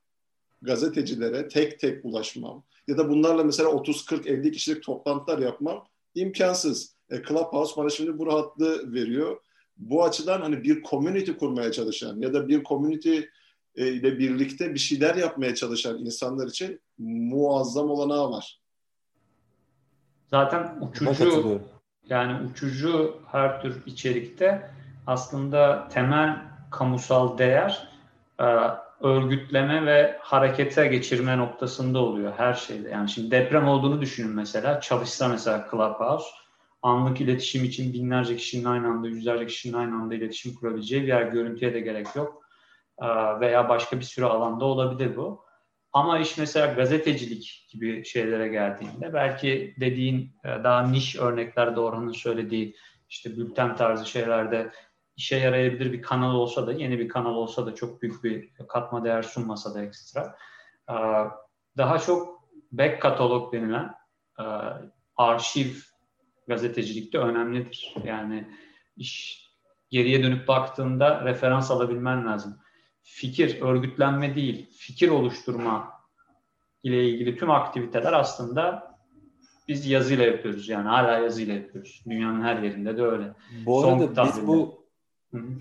gazetecilere 0.62 1.48
tek 1.48 1.80
tek 1.80 2.06
ulaşmam 2.06 2.64
ya 2.88 2.98
da 2.98 3.10
bunlarla 3.10 3.44
mesela 3.44 3.70
30-40-50 3.70 4.52
kişilik 4.52 4.84
toplantılar 4.84 5.40
yapmam 5.40 5.88
imkansız. 6.16 6.96
E, 7.10 7.24
Clubhouse 7.24 7.78
bana 7.78 7.90
şimdi 7.90 8.18
bu 8.18 8.26
rahatlığı 8.26 8.94
veriyor. 8.94 9.42
Bu 9.78 10.04
açıdan 10.04 10.42
hani 10.42 10.64
bir 10.64 10.84
community 10.84 11.32
kurmaya 11.32 11.72
çalışan 11.72 12.22
ya 12.22 12.34
da 12.34 12.48
bir 12.48 12.64
community 12.64 13.18
e, 13.18 13.30
ile 13.76 14.20
birlikte 14.20 14.74
bir 14.74 14.80
şeyler 14.80 15.16
yapmaya 15.16 15.56
çalışan 15.56 15.98
insanlar 15.98 16.48
için 16.48 16.82
muazzam 16.98 17.90
olanağı 17.90 18.32
var. 18.32 18.60
Zaten 20.28 20.78
uçucu 20.82 21.62
yani 22.10 22.50
uçucu 22.50 23.18
her 23.32 23.62
tür 23.62 23.82
içerikte 23.86 24.70
aslında 25.08 25.88
temel 25.88 26.42
kamusal 26.72 27.38
değer 27.38 27.88
e, 28.40 28.46
örgütleme 29.02 29.86
ve 29.86 30.18
harekete 30.22 30.88
geçirme 30.88 31.38
noktasında 31.38 32.00
oluyor 32.00 32.34
her 32.38 32.54
şeyde. 32.54 32.90
Yani 32.90 33.10
şimdi 33.10 33.32
deprem 33.32 33.68
olduğunu 33.68 34.02
düşünün 34.02 34.36
mesela. 34.36 34.82
Çalışsa 34.82 35.28
mesela 35.28 35.68
Clubhouse 35.72 36.28
anlık 36.82 37.22
iletişim 37.22 37.64
için 37.64 37.94
binlerce 37.94 38.38
kişinin 38.38 38.66
aynı 38.66 38.88
anda, 38.88 39.08
yüzlerce 39.08 39.48
kişinin 39.48 39.74
aynı 39.74 39.96
anda 39.96 40.16
iletişim 40.16 40.56
kurabileceği 40.56 41.02
bir 41.02 41.08
yer 41.08 41.22
görüntüye 41.22 41.74
de 41.74 41.80
gerek 41.80 42.16
yok. 42.16 42.43
Veya 43.40 43.70
başka 43.70 44.00
bir 44.00 44.04
sürü 44.04 44.26
alanda 44.26 44.66
olabilir 44.66 45.16
bu. 45.18 45.46
Ama 45.94 46.20
iş 46.20 46.38
mesela 46.38 46.74
gazetecilik 46.74 47.68
gibi 47.72 48.06
şeylere 48.06 48.48
geldiğinde 48.48 49.14
belki 49.14 49.76
dediğin 49.80 50.36
daha 50.44 50.88
niş 50.88 51.16
örneklerde 51.16 51.80
Orhan'ın 51.80 52.12
söylediği 52.12 52.76
işte 53.10 53.38
bülten 53.38 53.76
tarzı 53.76 54.06
şeylerde 54.06 54.72
işe 55.16 55.38
yarayabilir 55.38 55.94
bir 55.94 56.02
kanal 56.02 56.36
olsa 56.36 56.68
da 56.68 56.72
yeni 56.74 57.00
bir 57.00 57.10
kanal 57.10 57.36
olsa 57.36 57.66
da 57.66 57.76
çok 57.76 58.02
büyük 58.02 58.24
bir 58.24 58.50
katma 58.68 59.04
değer 59.04 59.24
sunmasa 59.24 59.74
da 59.74 59.84
ekstra. 59.84 60.36
Daha 61.78 62.00
çok 62.00 62.44
back 62.72 63.02
katalog 63.02 63.54
denilen 63.54 63.94
arşiv 65.18 65.70
gazetecilikte 66.48 67.18
önemlidir. 67.18 67.96
Yani 68.04 68.48
iş 68.98 69.44
geriye 69.90 70.24
dönüp 70.24 70.48
baktığında 70.48 71.26
referans 71.26 71.72
alabilmen 71.72 72.26
lazım. 72.28 72.60
Fikir, 73.04 73.62
örgütlenme 73.62 74.36
değil, 74.36 74.70
fikir 74.78 75.10
oluşturma 75.10 75.94
ile 76.84 77.10
ilgili 77.10 77.38
tüm 77.38 77.52
aktiviteler 77.52 78.14
aslında 78.14 78.94
biz 79.68 79.88
yazıyla 79.88 80.26
yapıyoruz. 80.26 80.70
Yani 80.70 80.88
hala 80.88 81.18
yazıyla 81.18 81.54
yapıyoruz. 81.54 82.04
Dünyanın 82.10 82.42
her 82.42 82.64
yerinde 82.64 82.98
de 82.98 83.02
öyle. 83.02 83.34
Bu 83.66 83.86
arada 83.86 84.26
biz 84.26 84.48
bu 84.48 84.84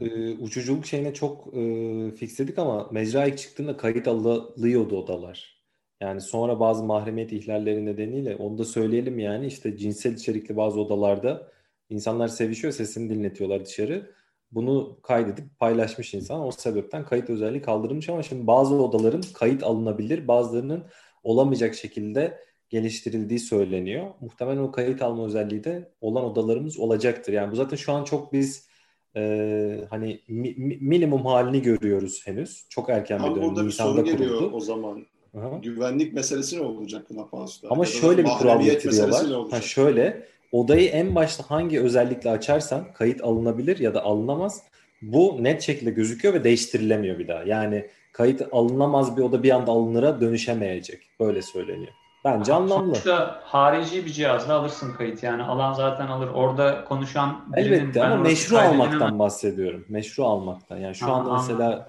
e, 0.00 0.33
uçuculuk 0.33 0.87
şeyine 0.87 1.14
çok 1.14 1.55
e, 1.55 2.11
fixledik 2.11 2.59
ama 2.59 2.88
mecra 2.90 3.26
ilk 3.26 3.38
çıktığında 3.38 3.76
kayıt 3.76 4.09
alıyordu 4.09 4.96
odalar. 4.96 5.62
Yani 6.00 6.20
sonra 6.20 6.61
bazı 6.61 6.85
mahremiyet 6.85 7.33
ihlalleri 7.33 7.87
nedeniyle 7.87 8.37
onu 8.37 8.59
da 8.59 8.64
söyleyelim 8.64 9.18
yani 9.18 9.46
işte 9.46 9.76
cinsel 9.76 10.14
içerikli 10.14 10.57
bazı 10.57 10.81
odalarda 10.81 11.48
insanlar 11.90 12.28
sevişiyor 12.28 12.72
sesini 12.72 13.11
dinletiyorlar 13.11 13.64
dışarı. 13.64 14.11
Bunu 14.52 14.96
kaydedip 15.02 15.58
paylaşmış 15.58 16.14
insan. 16.14 16.46
O 16.46 16.50
sebepten 16.50 17.04
kayıt 17.04 17.30
özelliği 17.30 17.62
kaldırılmış 17.62 18.08
ama 18.08 18.22
şimdi 18.22 18.46
bazı 18.46 18.74
odaların 18.74 19.22
kayıt 19.34 19.62
alınabilir 19.62 20.28
bazılarının 20.28 20.84
olamayacak 21.22 21.74
şekilde 21.74 22.38
geliştirildiği 22.70 23.40
söyleniyor. 23.40 24.06
Muhtemelen 24.20 24.60
o 24.62 24.72
kayıt 24.72 25.02
alma 25.02 25.26
özelliği 25.26 25.64
de 25.64 25.92
olan 26.00 26.24
odalarımız 26.24 26.78
olacaktır. 26.78 27.32
Yani 27.32 27.52
bu 27.52 27.56
zaten 27.56 27.76
şu 27.76 27.92
an 27.92 28.04
çok 28.04 28.32
biz 28.32 28.68
e, 29.16 29.84
hani 29.90 30.20
mi, 30.28 30.54
minimum 30.80 31.26
halini 31.26 31.62
görüyoruz 31.62 32.26
henüz. 32.26 32.66
Çok 32.68 32.88
erken 32.88 33.18
bir 33.18 33.24
dönem. 33.24 33.48
Burada 33.48 33.66
bir 33.66 33.70
sorun 33.70 34.04
geliyor 34.04 34.52
o 34.52 34.60
zaman. 34.60 35.06
Aha. 35.38 35.58
Güvenlik 35.62 36.12
meselesi 36.12 36.56
ne 36.56 36.60
olacak 36.60 37.08
Clubhouse'da? 37.08 37.70
Ama 37.70 37.84
şöyle 37.84 38.24
bir 38.24 38.30
kural 38.30 38.62
getiriyorlar. 38.62 39.50
Ha 39.50 39.60
şöyle 39.60 40.26
odayı 40.52 40.88
en 40.88 41.14
başta 41.14 41.44
hangi 41.48 41.80
özellikle 41.80 42.30
açarsan 42.30 42.92
kayıt 42.92 43.24
alınabilir 43.24 43.78
ya 43.78 43.94
da 43.94 44.04
alınamaz. 44.04 44.62
Bu 45.02 45.36
net 45.40 45.62
şekilde 45.62 45.90
gözüküyor 45.90 46.34
ve 46.34 46.44
değiştirilemiyor 46.44 47.18
bir 47.18 47.28
daha. 47.28 47.42
Yani 47.42 47.90
kayıt 48.12 48.42
alınamaz 48.52 49.16
bir 49.16 49.22
oda 49.22 49.42
bir 49.42 49.50
anda 49.50 49.72
alınıra 49.72 50.20
dönüşemeyecek. 50.20 51.02
Böyle 51.20 51.42
söyleniyor. 51.42 51.92
Bence 52.24 52.52
anlamlı. 52.52 52.94
Sonuçta 52.94 53.40
harici 53.44 54.06
bir 54.06 54.10
cihazla 54.12 54.54
alırsın 54.54 54.92
kayıt. 54.92 55.22
Yani 55.22 55.42
alan 55.42 55.72
zaten 55.72 56.06
alır. 56.06 56.28
Orada 56.28 56.84
konuşan 56.84 57.44
birinin... 57.56 57.72
Elbette 57.72 58.04
ama 58.04 58.16
meşru 58.16 58.58
almaktan 58.58 59.18
bahsediyorum. 59.18 59.84
Meşru 59.88 60.24
almaktan. 60.24 60.76
Yani 60.76 60.94
şu 60.94 61.06
ha, 61.06 61.12
anda 61.12 61.32
mesela 61.32 61.88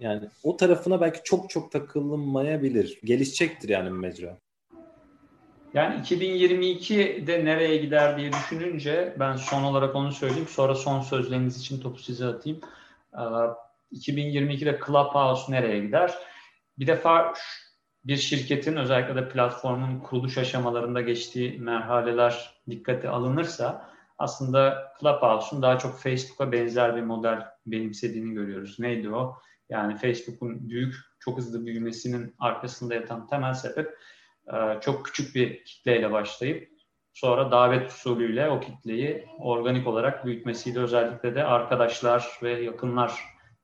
yani 0.00 0.28
o 0.42 0.56
tarafına 0.56 1.00
belki 1.00 1.20
çok 1.24 1.50
çok 1.50 1.72
takılınmayabilir. 1.72 3.00
Gelişecektir 3.04 3.68
yani 3.68 3.90
mecra. 3.90 4.38
Yani 5.76 6.00
2022'de 6.00 7.44
nereye 7.44 7.76
gider 7.76 8.18
diye 8.18 8.32
düşününce 8.32 9.16
ben 9.18 9.36
son 9.36 9.62
olarak 9.62 9.94
onu 9.94 10.12
söyleyeyim. 10.12 10.48
Sonra 10.48 10.74
son 10.74 11.00
sözleriniz 11.00 11.60
için 11.60 11.80
topu 11.80 11.98
size 11.98 12.26
atayım. 12.26 12.60
2022'de 13.92 14.80
Clubhouse 14.86 15.52
nereye 15.52 15.80
gider? 15.80 16.14
Bir 16.78 16.86
defa 16.86 17.34
bir 18.04 18.16
şirketin 18.16 18.76
özellikle 18.76 19.16
de 19.16 19.28
platformun 19.28 20.00
kuruluş 20.00 20.38
aşamalarında 20.38 21.00
geçtiği 21.00 21.58
merhaleler 21.58 22.60
dikkate 22.70 23.08
alınırsa 23.08 23.90
aslında 24.18 24.92
Clubhouse'un 25.00 25.62
daha 25.62 25.78
çok 25.78 25.98
Facebook'a 25.98 26.52
benzer 26.52 26.96
bir 26.96 27.02
model 27.02 27.46
benimsediğini 27.66 28.34
görüyoruz. 28.34 28.78
Neydi 28.78 29.10
o? 29.10 29.36
Yani 29.68 29.96
Facebook'un 29.96 30.68
büyük, 30.68 30.94
çok 31.20 31.38
hızlı 31.38 31.66
büyümesinin 31.66 32.34
arkasında 32.38 32.94
yatan 32.94 33.26
temel 33.26 33.54
sebep 33.54 33.98
çok 34.80 35.06
küçük 35.06 35.34
bir 35.34 35.64
kitleyle 35.64 36.12
başlayıp 36.12 36.68
sonra 37.12 37.50
davet 37.50 37.90
usulüyle 37.90 38.48
o 38.48 38.60
kitleyi 38.60 39.26
organik 39.38 39.86
olarak 39.86 40.26
büyütmesiyle 40.26 40.80
özellikle 40.80 41.34
de 41.34 41.44
arkadaşlar 41.44 42.38
ve 42.42 42.62
yakınlar 42.62 43.12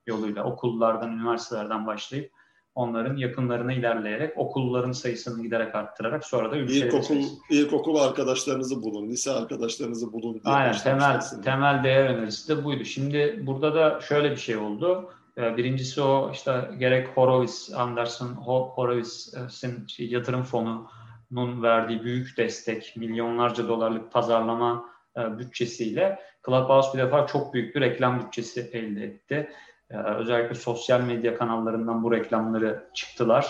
yoluyla 0.07 0.45
okullardan, 0.45 1.13
üniversitelerden 1.13 1.87
başlayıp 1.87 2.33
onların 2.75 3.17
yakınlarına 3.17 3.73
ilerleyerek 3.73 4.39
okulların 4.39 4.93
sayısını 4.93 5.43
giderek 5.43 5.75
arttırarak 5.75 6.25
sonra 6.25 6.51
da 6.51 6.57
ülkeleri 6.57 6.87
İlkokul, 6.87 7.23
ilkokul 7.51 7.97
arkadaşlarınızı 7.97 8.83
bulun, 8.83 9.09
lise 9.09 9.31
arkadaşlarınızı 9.31 10.13
bulun. 10.13 10.35
Diye 10.35 10.55
Aynen 10.55 10.73
temel, 10.73 11.21
temel 11.45 11.85
değer 11.85 12.05
önerisi 12.05 12.49
de 12.49 12.65
buydu. 12.65 12.85
Şimdi 12.85 13.41
burada 13.43 13.75
da 13.75 14.01
şöyle 14.01 14.31
bir 14.31 14.37
şey 14.37 14.57
oldu. 14.57 15.13
Ee, 15.39 15.57
Birincisi 15.57 16.03
o 16.03 16.31
işte 16.33 16.71
gerek 16.79 17.09
Horowitz, 17.17 17.73
Anderson 17.75 18.27
Ho- 18.29 18.69
Horowitz'in 18.71 19.87
şey, 19.87 20.11
yatırım 20.11 20.43
fonunun 20.43 21.63
verdiği 21.63 22.03
büyük 22.03 22.37
destek, 22.39 22.95
milyonlarca 22.97 23.69
dolarlık 23.69 24.13
pazarlama 24.13 24.85
e, 25.17 25.39
bütçesiyle 25.39 26.19
Clubhouse 26.47 26.99
bir 26.99 27.03
defa 27.03 27.27
çok 27.27 27.55
büyük 27.55 27.75
bir 27.75 27.81
reklam 27.81 28.21
bütçesi 28.21 28.61
elde 28.73 29.05
etti. 29.05 29.51
Ee, 29.91 29.97
Özellikle 29.97 30.55
sosyal 30.55 31.01
medya 31.01 31.39
kanallarından 31.39 32.03
bu 32.03 32.13
reklamları 32.13 32.89
çıktılar. 32.95 33.47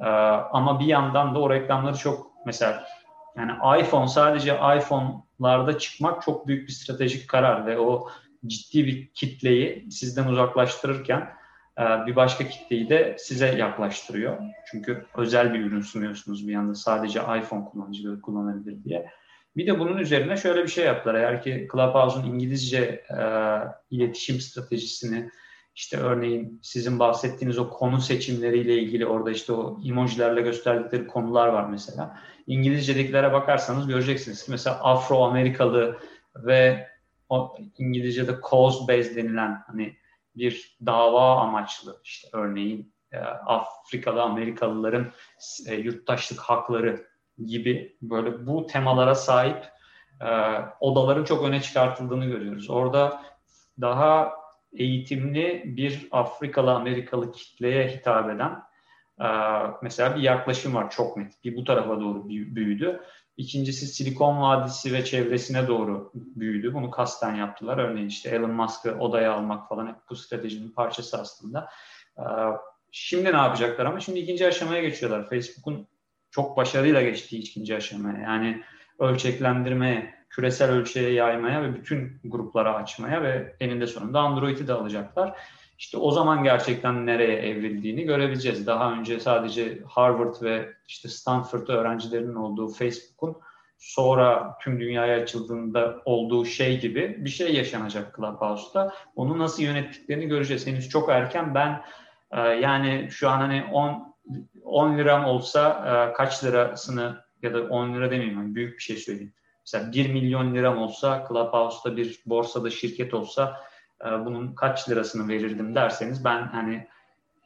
Ee, 0.00 0.04
Ama 0.52 0.80
bir 0.80 0.86
yandan 0.86 1.34
da 1.34 1.38
o 1.40 1.50
reklamları 1.50 1.96
çok 1.96 2.26
mesela 2.46 2.84
yani 3.36 3.80
iPhone 3.82 4.08
sadece 4.08 4.54
iPhone'larda 4.76 5.78
çıkmak 5.78 6.22
çok 6.22 6.46
büyük 6.46 6.68
bir 6.68 6.72
stratejik 6.72 7.28
karar 7.28 7.66
ve 7.66 7.78
o 7.78 8.08
ciddi 8.46 8.86
bir 8.86 9.08
kitleyi 9.08 9.90
sizden 9.90 10.26
uzaklaştırırken 10.26 11.32
e, 11.78 12.06
bir 12.06 12.16
başka 12.16 12.48
kitleyi 12.48 12.88
de 12.88 13.16
size 13.18 13.46
yaklaştırıyor. 13.46 14.38
Çünkü 14.70 15.04
özel 15.16 15.54
bir 15.54 15.60
ürün 15.60 15.80
sunuyorsunuz 15.80 16.48
bir 16.48 16.52
yanda 16.52 16.74
sadece 16.74 17.20
iPhone 17.20 17.64
kullanıcıları 17.64 18.20
kullanabilir 18.20 18.84
diye. 18.84 19.06
Bir 19.56 19.66
de 19.66 19.78
bunun 19.78 19.98
üzerine 19.98 20.36
şöyle 20.36 20.62
bir 20.62 20.68
şey 20.68 20.84
yaptılar. 20.84 21.14
Eğer 21.14 21.42
ki 21.42 21.68
Clubhouse'un 21.72 22.24
İngilizce 22.24 23.04
e, 23.10 23.20
iletişim 23.90 24.40
stratejisini 24.40 25.30
işte 25.78 25.96
örneğin 25.96 26.60
sizin 26.62 26.98
bahsettiğiniz 26.98 27.58
o 27.58 27.70
konu 27.70 28.00
seçimleriyle 28.00 28.74
ilgili 28.74 29.06
orada 29.06 29.30
işte 29.30 29.52
o 29.52 29.80
emojilerle 29.84 30.40
gösterdikleri 30.40 31.06
konular 31.06 31.48
var 31.48 31.68
mesela. 31.68 32.18
İngilizce'dekilere 32.46 33.32
bakarsanız 33.32 33.86
göreceksiniz 33.86 34.46
mesela 34.48 34.76
Afro-Amerikalı 34.76 35.98
ve 36.36 36.88
o 37.28 37.56
İngilizce'de 37.78 38.36
cause 38.50 38.88
based 38.88 39.16
denilen 39.16 39.62
hani 39.66 39.96
bir 40.36 40.76
dava 40.86 41.40
amaçlı 41.40 42.00
işte 42.04 42.28
örneğin 42.32 42.94
e, 43.12 43.18
Afrikalı 43.18 44.22
Amerikalıların 44.22 45.12
e, 45.66 45.74
yurttaşlık 45.74 46.40
hakları 46.40 47.06
gibi 47.46 47.96
böyle 48.02 48.46
bu 48.46 48.66
temalara 48.66 49.14
sahip 49.14 49.64
e, 50.20 50.28
odaların 50.80 51.24
çok 51.24 51.44
öne 51.44 51.60
çıkartıldığını 51.60 52.26
görüyoruz. 52.26 52.70
Orada 52.70 53.22
daha 53.80 54.32
eğitimli 54.72 55.62
bir 55.66 56.08
Afrikalı 56.10 56.74
Amerikalı 56.74 57.32
kitleye 57.32 57.88
hitap 57.88 58.30
eden 58.30 58.62
mesela 59.82 60.16
bir 60.16 60.22
yaklaşım 60.22 60.74
var 60.74 60.90
çok 60.90 61.16
net. 61.16 61.44
Bir 61.44 61.56
bu 61.56 61.64
tarafa 61.64 62.00
doğru 62.00 62.28
büyüdü. 62.28 63.00
İkincisi 63.38 63.86
Silikon 63.86 64.40
Vadisi 64.40 64.92
ve 64.92 65.04
çevresine 65.04 65.68
doğru 65.68 66.10
büyüdü. 66.14 66.74
Bunu 66.74 66.90
kasten 66.90 67.34
yaptılar. 67.34 67.78
Örneğin 67.78 68.08
işte 68.08 68.30
Elon 68.30 68.50
Musk'ı 68.50 68.94
odaya 68.98 69.32
almak 69.32 69.68
falan 69.68 69.86
hep 69.86 69.96
bu 70.10 70.16
stratejinin 70.16 70.70
parçası 70.70 71.20
aslında. 71.20 71.68
Ee, 72.18 72.22
şimdi 72.92 73.24
ne 73.24 73.36
yapacaklar 73.36 73.86
ama 73.86 74.00
şimdi 74.00 74.18
ikinci 74.18 74.46
aşamaya 74.46 74.82
geçiyorlar. 74.82 75.28
Facebook'un 75.28 75.88
çok 76.30 76.56
başarıyla 76.56 77.02
geçtiği 77.02 77.38
ikinci 77.38 77.76
aşamaya. 77.76 78.18
Yani 78.18 78.62
ölçeklendirmeye, 78.98 80.14
küresel 80.30 80.70
ölçeğe 80.70 81.12
yaymaya 81.12 81.62
ve 81.62 81.74
bütün 81.74 82.20
gruplara 82.24 82.74
açmaya 82.74 83.22
ve 83.22 83.56
eninde 83.60 83.86
sonunda 83.86 84.20
Android'i 84.20 84.68
de 84.68 84.72
alacaklar. 84.72 85.38
İşte 85.78 85.98
o 85.98 86.10
zaman 86.10 86.44
gerçekten 86.44 87.06
nereye 87.06 87.36
evrildiğini 87.36 88.02
görebileceğiz. 88.02 88.66
Daha 88.66 88.92
önce 88.92 89.20
sadece 89.20 89.82
Harvard 89.88 90.42
ve 90.42 90.72
işte 90.88 91.08
Stanford 91.08 91.68
öğrencilerinin 91.68 92.34
olduğu 92.34 92.68
Facebook'un 92.68 93.36
sonra 93.78 94.58
tüm 94.60 94.80
dünyaya 94.80 95.22
açıldığında 95.22 96.02
olduğu 96.04 96.44
şey 96.44 96.80
gibi 96.80 97.16
bir 97.18 97.30
şey 97.30 97.54
yaşanacak 97.54 98.16
Clubhouse'da. 98.16 98.94
Onu 99.16 99.38
nasıl 99.38 99.62
yönettiklerini 99.62 100.26
göreceğiz. 100.26 100.66
Henüz 100.66 100.88
çok 100.88 101.08
erken. 101.08 101.54
Ben 101.54 101.82
e, 102.30 102.40
yani 102.40 103.08
şu 103.10 103.28
an 103.28 103.38
hani 103.38 103.64
10 103.72 104.14
10 104.62 104.98
liram 104.98 105.24
olsa 105.24 105.84
e, 105.86 106.12
kaç 106.12 106.44
lirasını 106.44 107.24
ya 107.42 107.54
da 107.54 107.62
10 107.62 107.94
lira 107.94 108.10
demeyeyim 108.10 108.38
yani 108.38 108.54
büyük 108.54 108.78
bir 108.78 108.82
şey 108.82 108.96
söyleyeyim. 108.96 109.32
Mesela 109.60 109.92
1 109.92 110.12
milyon 110.12 110.54
liram 110.54 110.78
olsa 110.78 111.24
Clubhouse'da 111.28 111.96
bir 111.96 112.20
borsada 112.26 112.70
şirket 112.70 113.14
olsa 113.14 113.68
bunun 114.04 114.54
kaç 114.54 114.88
lirasını 114.88 115.28
verirdim 115.28 115.74
derseniz 115.74 116.24
ben 116.24 116.42
hani 116.42 116.86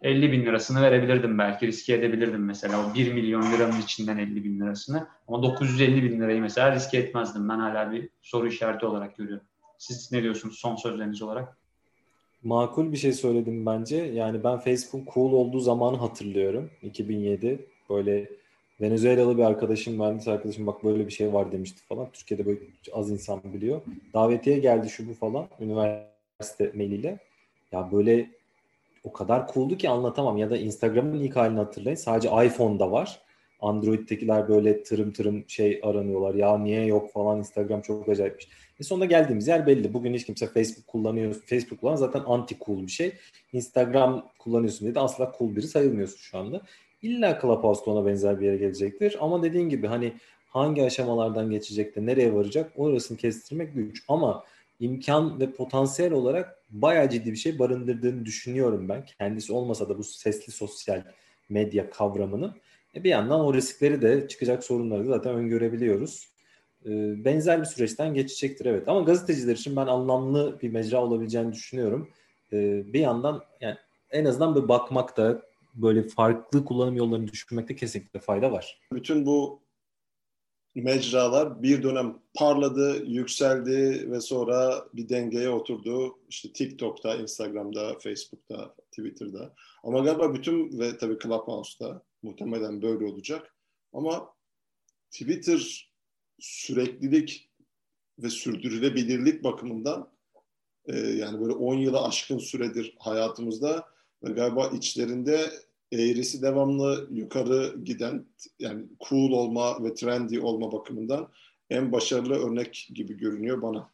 50 0.03 0.33
bin 0.33 0.47
lirasını 0.47 0.83
verebilirdim 0.83 1.39
belki 1.39 1.67
riske 1.67 1.95
edebilirdim 1.95 2.45
mesela 2.45 2.91
o 2.91 2.95
1 2.95 3.13
milyon 3.13 3.53
liranın 3.53 3.81
içinden 3.81 4.19
50 4.19 4.45
bin 4.45 4.61
lirasını 4.61 5.07
ama 5.29 5.43
950 5.43 6.03
bin 6.03 6.21
lirayı 6.21 6.41
mesela 6.41 6.75
riske 6.75 6.99
etmezdim 6.99 7.49
ben 7.49 7.59
hala 7.59 7.93
bir 7.93 8.09
soru 8.23 8.49
işareti 8.49 8.87
olarak 8.87 9.17
görüyorum. 9.17 9.47
Siz 9.79 10.13
ne 10.13 10.23
diyorsunuz 10.23 10.59
son 10.59 10.77
sözleriniz 10.77 11.23
olarak? 11.23 11.57
Makul 12.43 12.93
bir 12.93 12.97
şey 12.97 13.13
söyledim 13.13 13.67
bence. 13.67 13.97
Yani 13.97 14.45
ben 14.45 14.59
Facebook 14.59 15.15
cool 15.15 15.33
olduğu 15.33 15.61
zamanı 15.61 15.97
hatırlıyorum. 15.97 16.71
2007. 16.83 17.67
Böyle 17.91 18.31
Venezuelalı 18.81 19.39
bir 19.39 19.43
arkadaşım, 19.43 19.95
mühendis 19.95 20.29
arkadaşım 20.29 20.67
bak 20.67 20.85
böyle 20.85 21.07
bir 21.07 21.13
şey 21.13 21.33
var 21.33 21.53
demişti 21.53 21.83
falan. 21.89 22.09
Türkiye'de 22.13 22.47
böyle 22.47 22.61
az 22.93 23.11
insan 23.11 23.41
biliyor. 23.45 23.81
Davetiye 24.15 24.59
geldi 24.59 24.91
şu 24.91 25.09
bu 25.09 25.15
falan. 25.15 25.47
Üniversite 25.61 26.12
mailiyle. 26.75 27.19
Ya 27.73 27.93
böyle 27.93 28.31
o 29.05 29.13
kadar 29.13 29.53
cooldu 29.53 29.77
ki 29.77 29.89
anlatamam. 29.89 30.37
Ya 30.37 30.51
da 30.51 30.57
Instagram'ın 30.57 31.21
ilk 31.21 31.37
halini 31.37 31.59
hatırlayın. 31.59 31.97
Sadece 31.97 32.29
iPhone'da 32.47 32.91
var. 32.91 33.21
Android'tekiler 33.61 34.49
böyle 34.49 34.83
tırım 34.83 35.13
tırım 35.13 35.45
şey 35.49 35.81
aranıyorlar. 35.83 36.35
Ya 36.35 36.59
niye 36.59 36.87
yok 36.87 37.13
falan 37.13 37.39
Instagram 37.39 37.81
çok 37.81 38.09
acayipmiş. 38.09 38.49
E 38.81 38.85
sonunda 38.85 39.05
geldiğimiz 39.05 39.49
yer 39.49 39.67
belli. 39.67 39.95
Bugün 39.95 40.15
hiç 40.15 40.27
kimse 40.27 40.47
Facebook 40.47 40.87
kullanıyor. 40.87 41.35
Facebook 41.47 41.81
kullanan 41.81 41.97
zaten 41.97 42.23
anti 42.27 42.57
cool 42.67 42.87
bir 42.87 42.93
şey. 42.93 43.13
Instagram 43.53 44.29
kullanıyorsun 44.39 44.81
diye 44.81 44.95
de 44.95 45.01
asla 45.01 45.33
cool 45.39 45.57
biri 45.57 45.67
sayılmıyorsun 45.67 46.19
şu 46.19 46.39
anda. 46.39 46.61
İlla 47.03 47.39
Clubhouse'da 47.43 47.91
ona 47.91 48.07
benzer 48.07 48.41
bir 48.41 48.47
yere 48.47 48.57
gelecektir. 48.57 49.17
Ama 49.21 49.43
dediğin 49.43 49.69
gibi 49.69 49.87
hani 49.87 50.13
hangi 50.49 50.83
aşamalardan 50.85 51.51
geçecek 51.51 51.97
de 51.97 52.07
nereye 52.07 52.35
varacak 52.35 52.73
orasını 52.77 53.19
kestirmek 53.19 53.75
güç. 53.75 54.05
Ama 54.09 54.45
imkan 54.83 55.41
ve 55.41 55.53
potansiyel 55.53 56.13
olarak 56.13 56.59
bayağı 56.71 57.11
ciddi 57.11 57.33
bir 57.33 57.37
şey 57.37 57.59
barındırdığını 57.59 58.25
düşünüyorum 58.27 58.89
ben. 58.89 59.05
Kendisi 59.05 59.53
olmasa 59.53 59.89
da 59.89 59.99
bu 59.99 60.05
sesli 60.05 60.53
sosyal 60.53 61.03
medya 61.49 61.91
kavramının. 61.91 62.55
E 62.95 63.05
bir 63.05 63.11
yandan 63.11 63.41
o 63.41 63.55
riskleri 63.55 64.03
de 64.03 64.29
çıkacak 64.29 64.65
sorunları 64.65 65.05
da 65.05 65.09
zaten 65.09 65.35
öngörebiliyoruz. 65.35 66.29
E, 66.87 66.91
benzer 67.25 67.61
bir 67.61 67.67
süreçten 67.67 68.15
geçecektir 68.15 68.67
evet. 68.67 68.89
Ama 68.89 69.01
gazeteciler 69.01 69.57
için 69.57 69.77
ben 69.77 69.87
anlamlı 69.87 70.59
bir 70.63 70.71
mecra 70.71 71.05
olabileceğini 71.05 71.53
düşünüyorum. 71.53 72.09
E, 72.53 72.83
bir 72.93 73.01
yandan 73.01 73.43
yani 73.61 73.77
en 74.11 74.25
azından 74.25 74.57
bir 74.57 74.69
bakmakta 74.69 75.43
böyle 75.75 76.03
farklı 76.03 76.65
kullanım 76.65 76.97
yollarını 76.97 77.29
düşünmekte 77.29 77.77
kesinlikle 77.77 78.21
fayda 78.21 78.53
var. 78.53 78.81
Bütün 78.93 79.27
bu 79.27 79.61
mecralar 80.75 81.63
bir 81.63 81.83
dönem 81.83 82.19
parladı, 82.35 83.05
yükseldi 83.07 84.11
ve 84.11 84.21
sonra 84.21 84.85
bir 84.95 85.09
dengeye 85.09 85.51
oturdu. 85.51 86.19
İşte 86.29 86.53
TikTok'ta, 86.53 87.15
Instagram'da, 87.15 87.99
Facebook'ta, 87.99 88.75
Twitter'da. 88.91 89.55
Ama 89.83 89.99
galiba 89.99 90.35
bütün 90.35 90.79
ve 90.79 90.99
tabii 90.99 91.19
Clubhouse'da 91.23 92.03
muhtemelen 92.23 92.83
böyle 92.83 93.05
olacak. 93.05 93.57
Ama 93.93 94.35
Twitter 95.11 95.91
süreklilik 96.39 97.51
ve 98.19 98.31
sürdürülebilirlik 98.31 99.45
bakımından 99.45 100.13
e, 100.87 100.99
yani 100.99 101.41
böyle 101.41 101.53
10 101.53 101.75
yıla 101.75 102.09
aşkın 102.09 102.39
süredir 102.39 102.97
hayatımızda 102.99 103.89
ve 104.25 104.33
galiba 104.33 104.69
içlerinde 104.69 105.51
eğrisi 105.93 106.43
devamlı 106.43 107.09
yukarı 107.11 107.75
giden 107.85 108.25
yani 108.59 108.85
cool 109.09 109.31
olma 109.31 109.85
ve 109.85 109.95
trendy 109.95 110.39
olma 110.39 110.73
bakımından 110.73 111.29
en 111.71 111.93
başarılı 111.93 112.35
örnek 112.35 112.89
gibi 112.95 113.17
görünüyor 113.17 113.63
bana. 113.63 113.91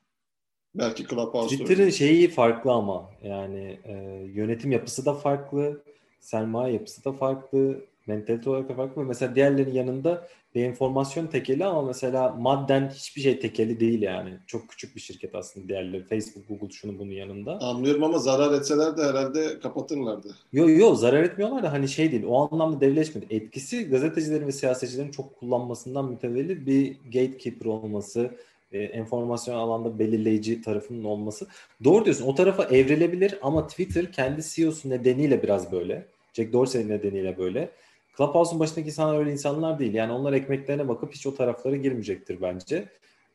Belki 0.75 1.07
Clubhouse 1.07 1.57
Twitter'ın 1.57 1.91
şeyi 1.91 2.29
farklı 2.29 2.73
ama 2.73 3.11
yani 3.23 3.79
e, 3.85 3.93
yönetim 4.35 4.73
yapısı 4.73 5.07
da 5.07 5.15
farklı, 5.15 5.83
sermaye 6.21 6.75
yapısı 6.75 7.05
da 7.05 7.13
farklı, 7.13 7.85
mentalite 8.07 8.51
olarak 8.51 8.69
da 8.69 8.75
farklı. 8.75 9.05
Mesela 9.05 9.35
diğerlerinin 9.35 9.75
yanında 9.75 10.29
bir 10.59 10.65
enformasyon 10.65 11.27
tekeli 11.27 11.65
ama 11.65 11.83
mesela 11.83 12.29
madden 12.39 12.89
hiçbir 12.89 13.21
şey 13.21 13.41
tekeli 13.41 13.81
değil 13.81 14.03
yani. 14.03 14.31
Çok 14.47 14.69
küçük 14.69 14.97
bir 14.97 15.01
şirket 15.01 15.35
aslında 15.35 15.69
diğerleri. 15.69 16.05
Facebook, 16.05 16.49
Google 16.49 16.71
şunu 16.71 16.99
bunun 16.99 17.11
yanında. 17.11 17.59
Anlıyorum 17.61 18.05
ama 18.05 18.19
zarar 18.19 18.59
etseler 18.59 18.97
de 18.97 19.03
herhalde 19.03 19.61
kapatırlardı. 19.61 20.35
Yok 20.53 20.71
yok 20.71 20.99
zarar 20.99 21.23
etmiyorlar 21.23 21.63
da 21.63 21.73
hani 21.73 21.89
şey 21.89 22.13
değil. 22.13 22.25
O 22.29 22.53
anlamda 22.53 22.81
devleşmedi. 22.81 23.27
Etkisi 23.31 23.89
gazetecilerin 23.89 24.47
ve 24.47 24.53
siyasetçilerin 24.53 25.11
çok 25.11 25.37
kullanmasından 25.41 26.05
mütevellit 26.05 26.67
bir 26.67 26.97
gatekeeper 27.05 27.67
olması, 27.67 28.31
e, 28.73 28.79
enformasyon 28.79 29.55
alanda 29.55 29.99
belirleyici 29.99 30.63
tarafının 30.63 31.05
olması. 31.05 31.47
Doğru 31.85 32.05
diyorsun. 32.05 32.27
O 32.27 32.35
tarafa 32.35 32.65
evrilebilir 32.65 33.39
ama 33.43 33.67
Twitter 33.67 34.13
kendi 34.13 34.43
CEO'su 34.43 34.91
nedeniyle 34.91 35.43
biraz 35.43 35.73
böyle. 35.73 36.07
Jack 36.33 36.53
Dorsey 36.53 36.89
nedeniyle 36.89 37.39
böyle. 37.39 37.71
Clubhouse'un 38.19 38.61
başındaki 38.61 38.87
insanlar 38.89 39.19
öyle 39.19 39.33
insanlar 39.33 39.79
değil. 39.79 39.95
Yani 39.95 40.13
onlar 40.13 40.33
ekmeklerine 40.33 40.89
bakıp 40.89 41.15
hiç 41.15 41.27
o 41.27 41.35
taraflara 41.35 41.77
girmeyecektir 41.77 42.43
bence. 42.43 42.89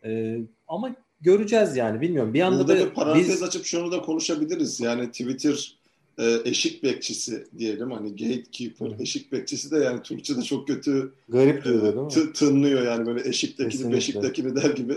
Ee, 0.05 0.37
ama 0.67 0.95
göreceğiz 1.21 1.77
yani 1.77 2.01
bilmiyorum. 2.01 2.33
Bir 2.33 2.41
anda 2.41 2.59
Burada 2.59 2.79
da 2.79 2.85
bir 2.85 2.93
parantez 2.93 3.29
biz... 3.29 3.43
açıp 3.43 3.65
şunu 3.65 3.91
da 3.91 4.01
konuşabiliriz. 4.01 4.79
Yani 4.79 5.11
Twitter 5.11 5.77
e, 6.19 6.37
eşik 6.45 6.83
bekçisi 6.83 7.47
diyelim 7.57 7.91
hani 7.91 8.09
gatekeeper 8.09 8.87
Hı. 8.87 9.01
eşik 9.01 9.31
bekçisi 9.31 9.71
de 9.71 9.77
yani 9.77 10.01
Türkçe'de 10.01 10.41
çok 10.41 10.67
kötü 10.67 11.13
garip 11.29 11.65
diyor 11.65 11.81
değil 11.81 11.95
mi? 11.95 12.07
T- 12.09 12.33
tınlıyor 12.33 12.81
yani 12.83 13.05
böyle 13.05 13.29
eşiktekini 13.29 13.71
Kesinlikle. 13.71 13.97
beşiktekini 13.97 14.55
der 14.55 14.69
gibi. 14.69 14.93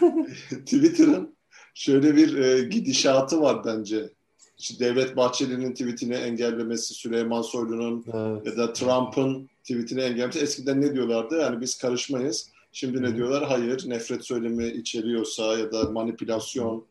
Twitter'ın 0.50 1.34
şöyle 1.74 2.16
bir 2.16 2.36
e, 2.38 2.60
gidişatı 2.60 3.40
var 3.40 3.64
bence. 3.64 4.08
İşte 4.60 4.84
Devlet 4.84 5.16
Bahçeli'nin 5.16 5.72
tweetini 5.72 6.14
engellemesi, 6.14 6.94
Süleyman 6.94 7.42
Soylu'nun 7.42 8.04
evet. 8.12 8.46
ya 8.46 8.56
da 8.56 8.72
Trump'ın 8.72 9.48
tweetini 9.62 10.00
engellemesi. 10.00 10.38
Eskiden 10.38 10.80
ne 10.80 10.94
diyorlardı? 10.94 11.40
Yani 11.40 11.60
biz 11.60 11.78
karışmayız. 11.78 12.48
Şimdi 12.72 12.98
Hı. 12.98 13.02
ne 13.02 13.16
diyorlar? 13.16 13.44
Hayır, 13.44 13.88
nefret 13.88 14.24
söylemi 14.24 14.66
içeriyorsa 14.66 15.58
ya 15.58 15.72
da 15.72 15.82
manipülasyon, 15.90 16.84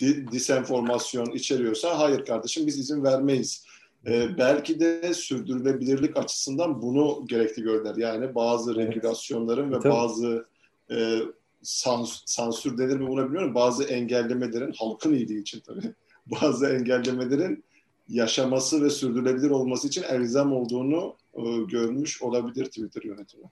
di, 0.00 0.32
disenformasyon 0.32 1.26
içeriyorsa 1.26 1.98
hayır 1.98 2.24
kardeşim 2.24 2.66
biz 2.66 2.78
izin 2.78 3.04
vermeyiz. 3.04 3.64
Ee, 4.06 4.38
belki 4.38 4.80
de 4.80 5.14
sürdürülebilirlik 5.14 6.16
açısından 6.16 6.82
bunu 6.82 7.24
gerekli 7.26 7.62
gördüler. 7.62 7.96
Yani 7.96 8.34
bazı 8.34 8.72
evet. 8.72 8.88
regülasyonların 8.88 9.72
ve 9.72 9.80
Tabii. 9.80 9.92
bazı 9.92 10.46
e, 10.90 11.18
sans, 11.62 12.22
sansür 12.24 12.78
denir 12.78 12.96
mi 12.96 13.08
buna 13.08 13.24
bilmiyorum. 13.24 13.54
Bazı 13.54 13.84
engellemelerin 13.84 14.72
halkın 14.78 15.14
iyiliği 15.14 15.40
için 15.40 15.60
tabii 15.60 15.94
bazı 16.42 16.66
engellemelerin 16.66 17.64
yaşaması 18.08 18.84
ve 18.84 18.90
sürdürülebilir 18.90 19.50
olması 19.50 19.88
için 19.88 20.02
elzem 20.02 20.52
olduğunu 20.52 21.16
e, 21.34 21.42
görmüş 21.68 22.22
olabilir 22.22 22.64
Twitter 22.64 23.02
yönetimi. 23.02 23.44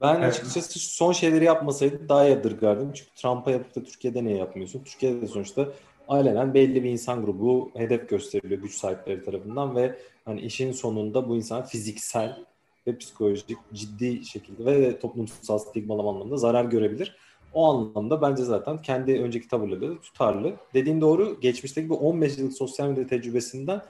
Ben 0.00 0.14
evet. 0.14 0.24
açıkçası 0.24 0.78
son 0.78 1.12
şeyleri 1.12 1.44
yapmasaydı 1.44 2.08
daha 2.08 2.24
yadırgardım. 2.24 2.92
Çünkü 2.92 3.10
Trump'a 3.14 3.50
yapıp 3.50 3.76
da 3.76 3.82
Türkiye'de 3.82 4.24
ne 4.24 4.36
yapmıyorsun? 4.36 4.84
Türkiye'de 4.84 5.26
sonuçta 5.26 5.68
alenen 6.08 6.54
belli 6.54 6.84
bir 6.84 6.90
insan 6.90 7.24
grubu 7.24 7.70
hedef 7.74 8.08
gösteriliyor 8.08 8.62
güç 8.62 8.74
sahipleri 8.74 9.24
tarafından 9.24 9.76
ve 9.76 9.98
hani 10.24 10.40
işin 10.40 10.72
sonunda 10.72 11.28
bu 11.28 11.36
insan 11.36 11.64
fiziksel 11.64 12.44
ve 12.86 12.98
psikolojik 12.98 13.58
ciddi 13.72 14.24
şekilde 14.24 14.64
ve 14.64 14.98
toplumsal 14.98 15.58
stigmalama 15.58 16.10
anlamında 16.10 16.36
zarar 16.36 16.64
görebilir. 16.64 17.16
O 17.56 17.70
anlamda 17.70 18.22
bence 18.22 18.42
zaten 18.42 18.78
kendi 18.82 19.20
önceki 19.20 19.48
tavırları 19.48 19.98
tutarlı. 19.98 20.52
Dediğin 20.74 21.00
doğru. 21.00 21.40
Geçmişteki 21.40 21.88
bu 21.88 21.96
15 21.96 22.38
yıllık 22.38 22.52
sosyal 22.52 22.88
medya 22.88 23.06
tecrübesinden 23.06 23.82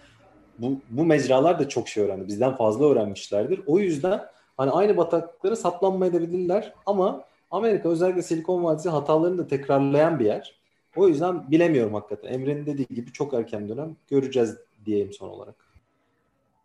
bu, 0.58 0.80
bu 0.90 1.04
mecralar 1.04 1.58
da 1.58 1.68
çok 1.68 1.88
şey 1.88 2.04
öğrendi. 2.04 2.26
Bizden 2.26 2.56
fazla 2.56 2.86
öğrenmişlerdir. 2.86 3.60
O 3.66 3.78
yüzden 3.78 4.22
hani 4.56 4.70
aynı 4.70 4.96
bataklıklara 4.96 5.56
saplanmayabilirler 5.56 6.72
ama 6.86 7.24
Amerika 7.50 7.88
özellikle 7.88 8.22
Silikon 8.22 8.64
Vadisi 8.64 8.88
hatalarını 8.88 9.38
da 9.38 9.46
tekrarlayan 9.46 10.18
bir 10.18 10.24
yer. 10.24 10.54
O 10.96 11.08
yüzden 11.08 11.50
bilemiyorum 11.50 11.94
hakikaten. 11.94 12.32
Emre'nin 12.32 12.66
dediği 12.66 12.86
gibi 12.86 13.12
çok 13.12 13.34
erken 13.34 13.68
dönem 13.68 13.96
göreceğiz 14.10 14.56
diyeyim 14.84 15.12
son 15.12 15.28
olarak. 15.28 15.54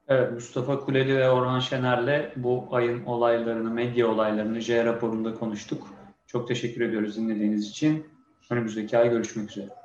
Evet 0.07 0.31
Mustafa 0.31 0.79
Kuleli 0.79 1.17
ve 1.17 1.29
Orhan 1.29 1.59
Şener'le 1.59 2.31
bu 2.35 2.67
ayın 2.71 3.05
olaylarını, 3.05 3.71
medya 3.71 4.07
olaylarını 4.07 4.59
J 4.61 4.85
raporunda 4.85 5.33
konuştuk. 5.33 6.00
Çok 6.31 6.47
teşekkür 6.47 6.81
ediyoruz 6.81 7.17
dinlediğiniz 7.17 7.69
için. 7.69 8.05
Önümüzdeki 8.49 8.97
ay 8.97 9.09
görüşmek 9.09 9.51
üzere. 9.51 9.80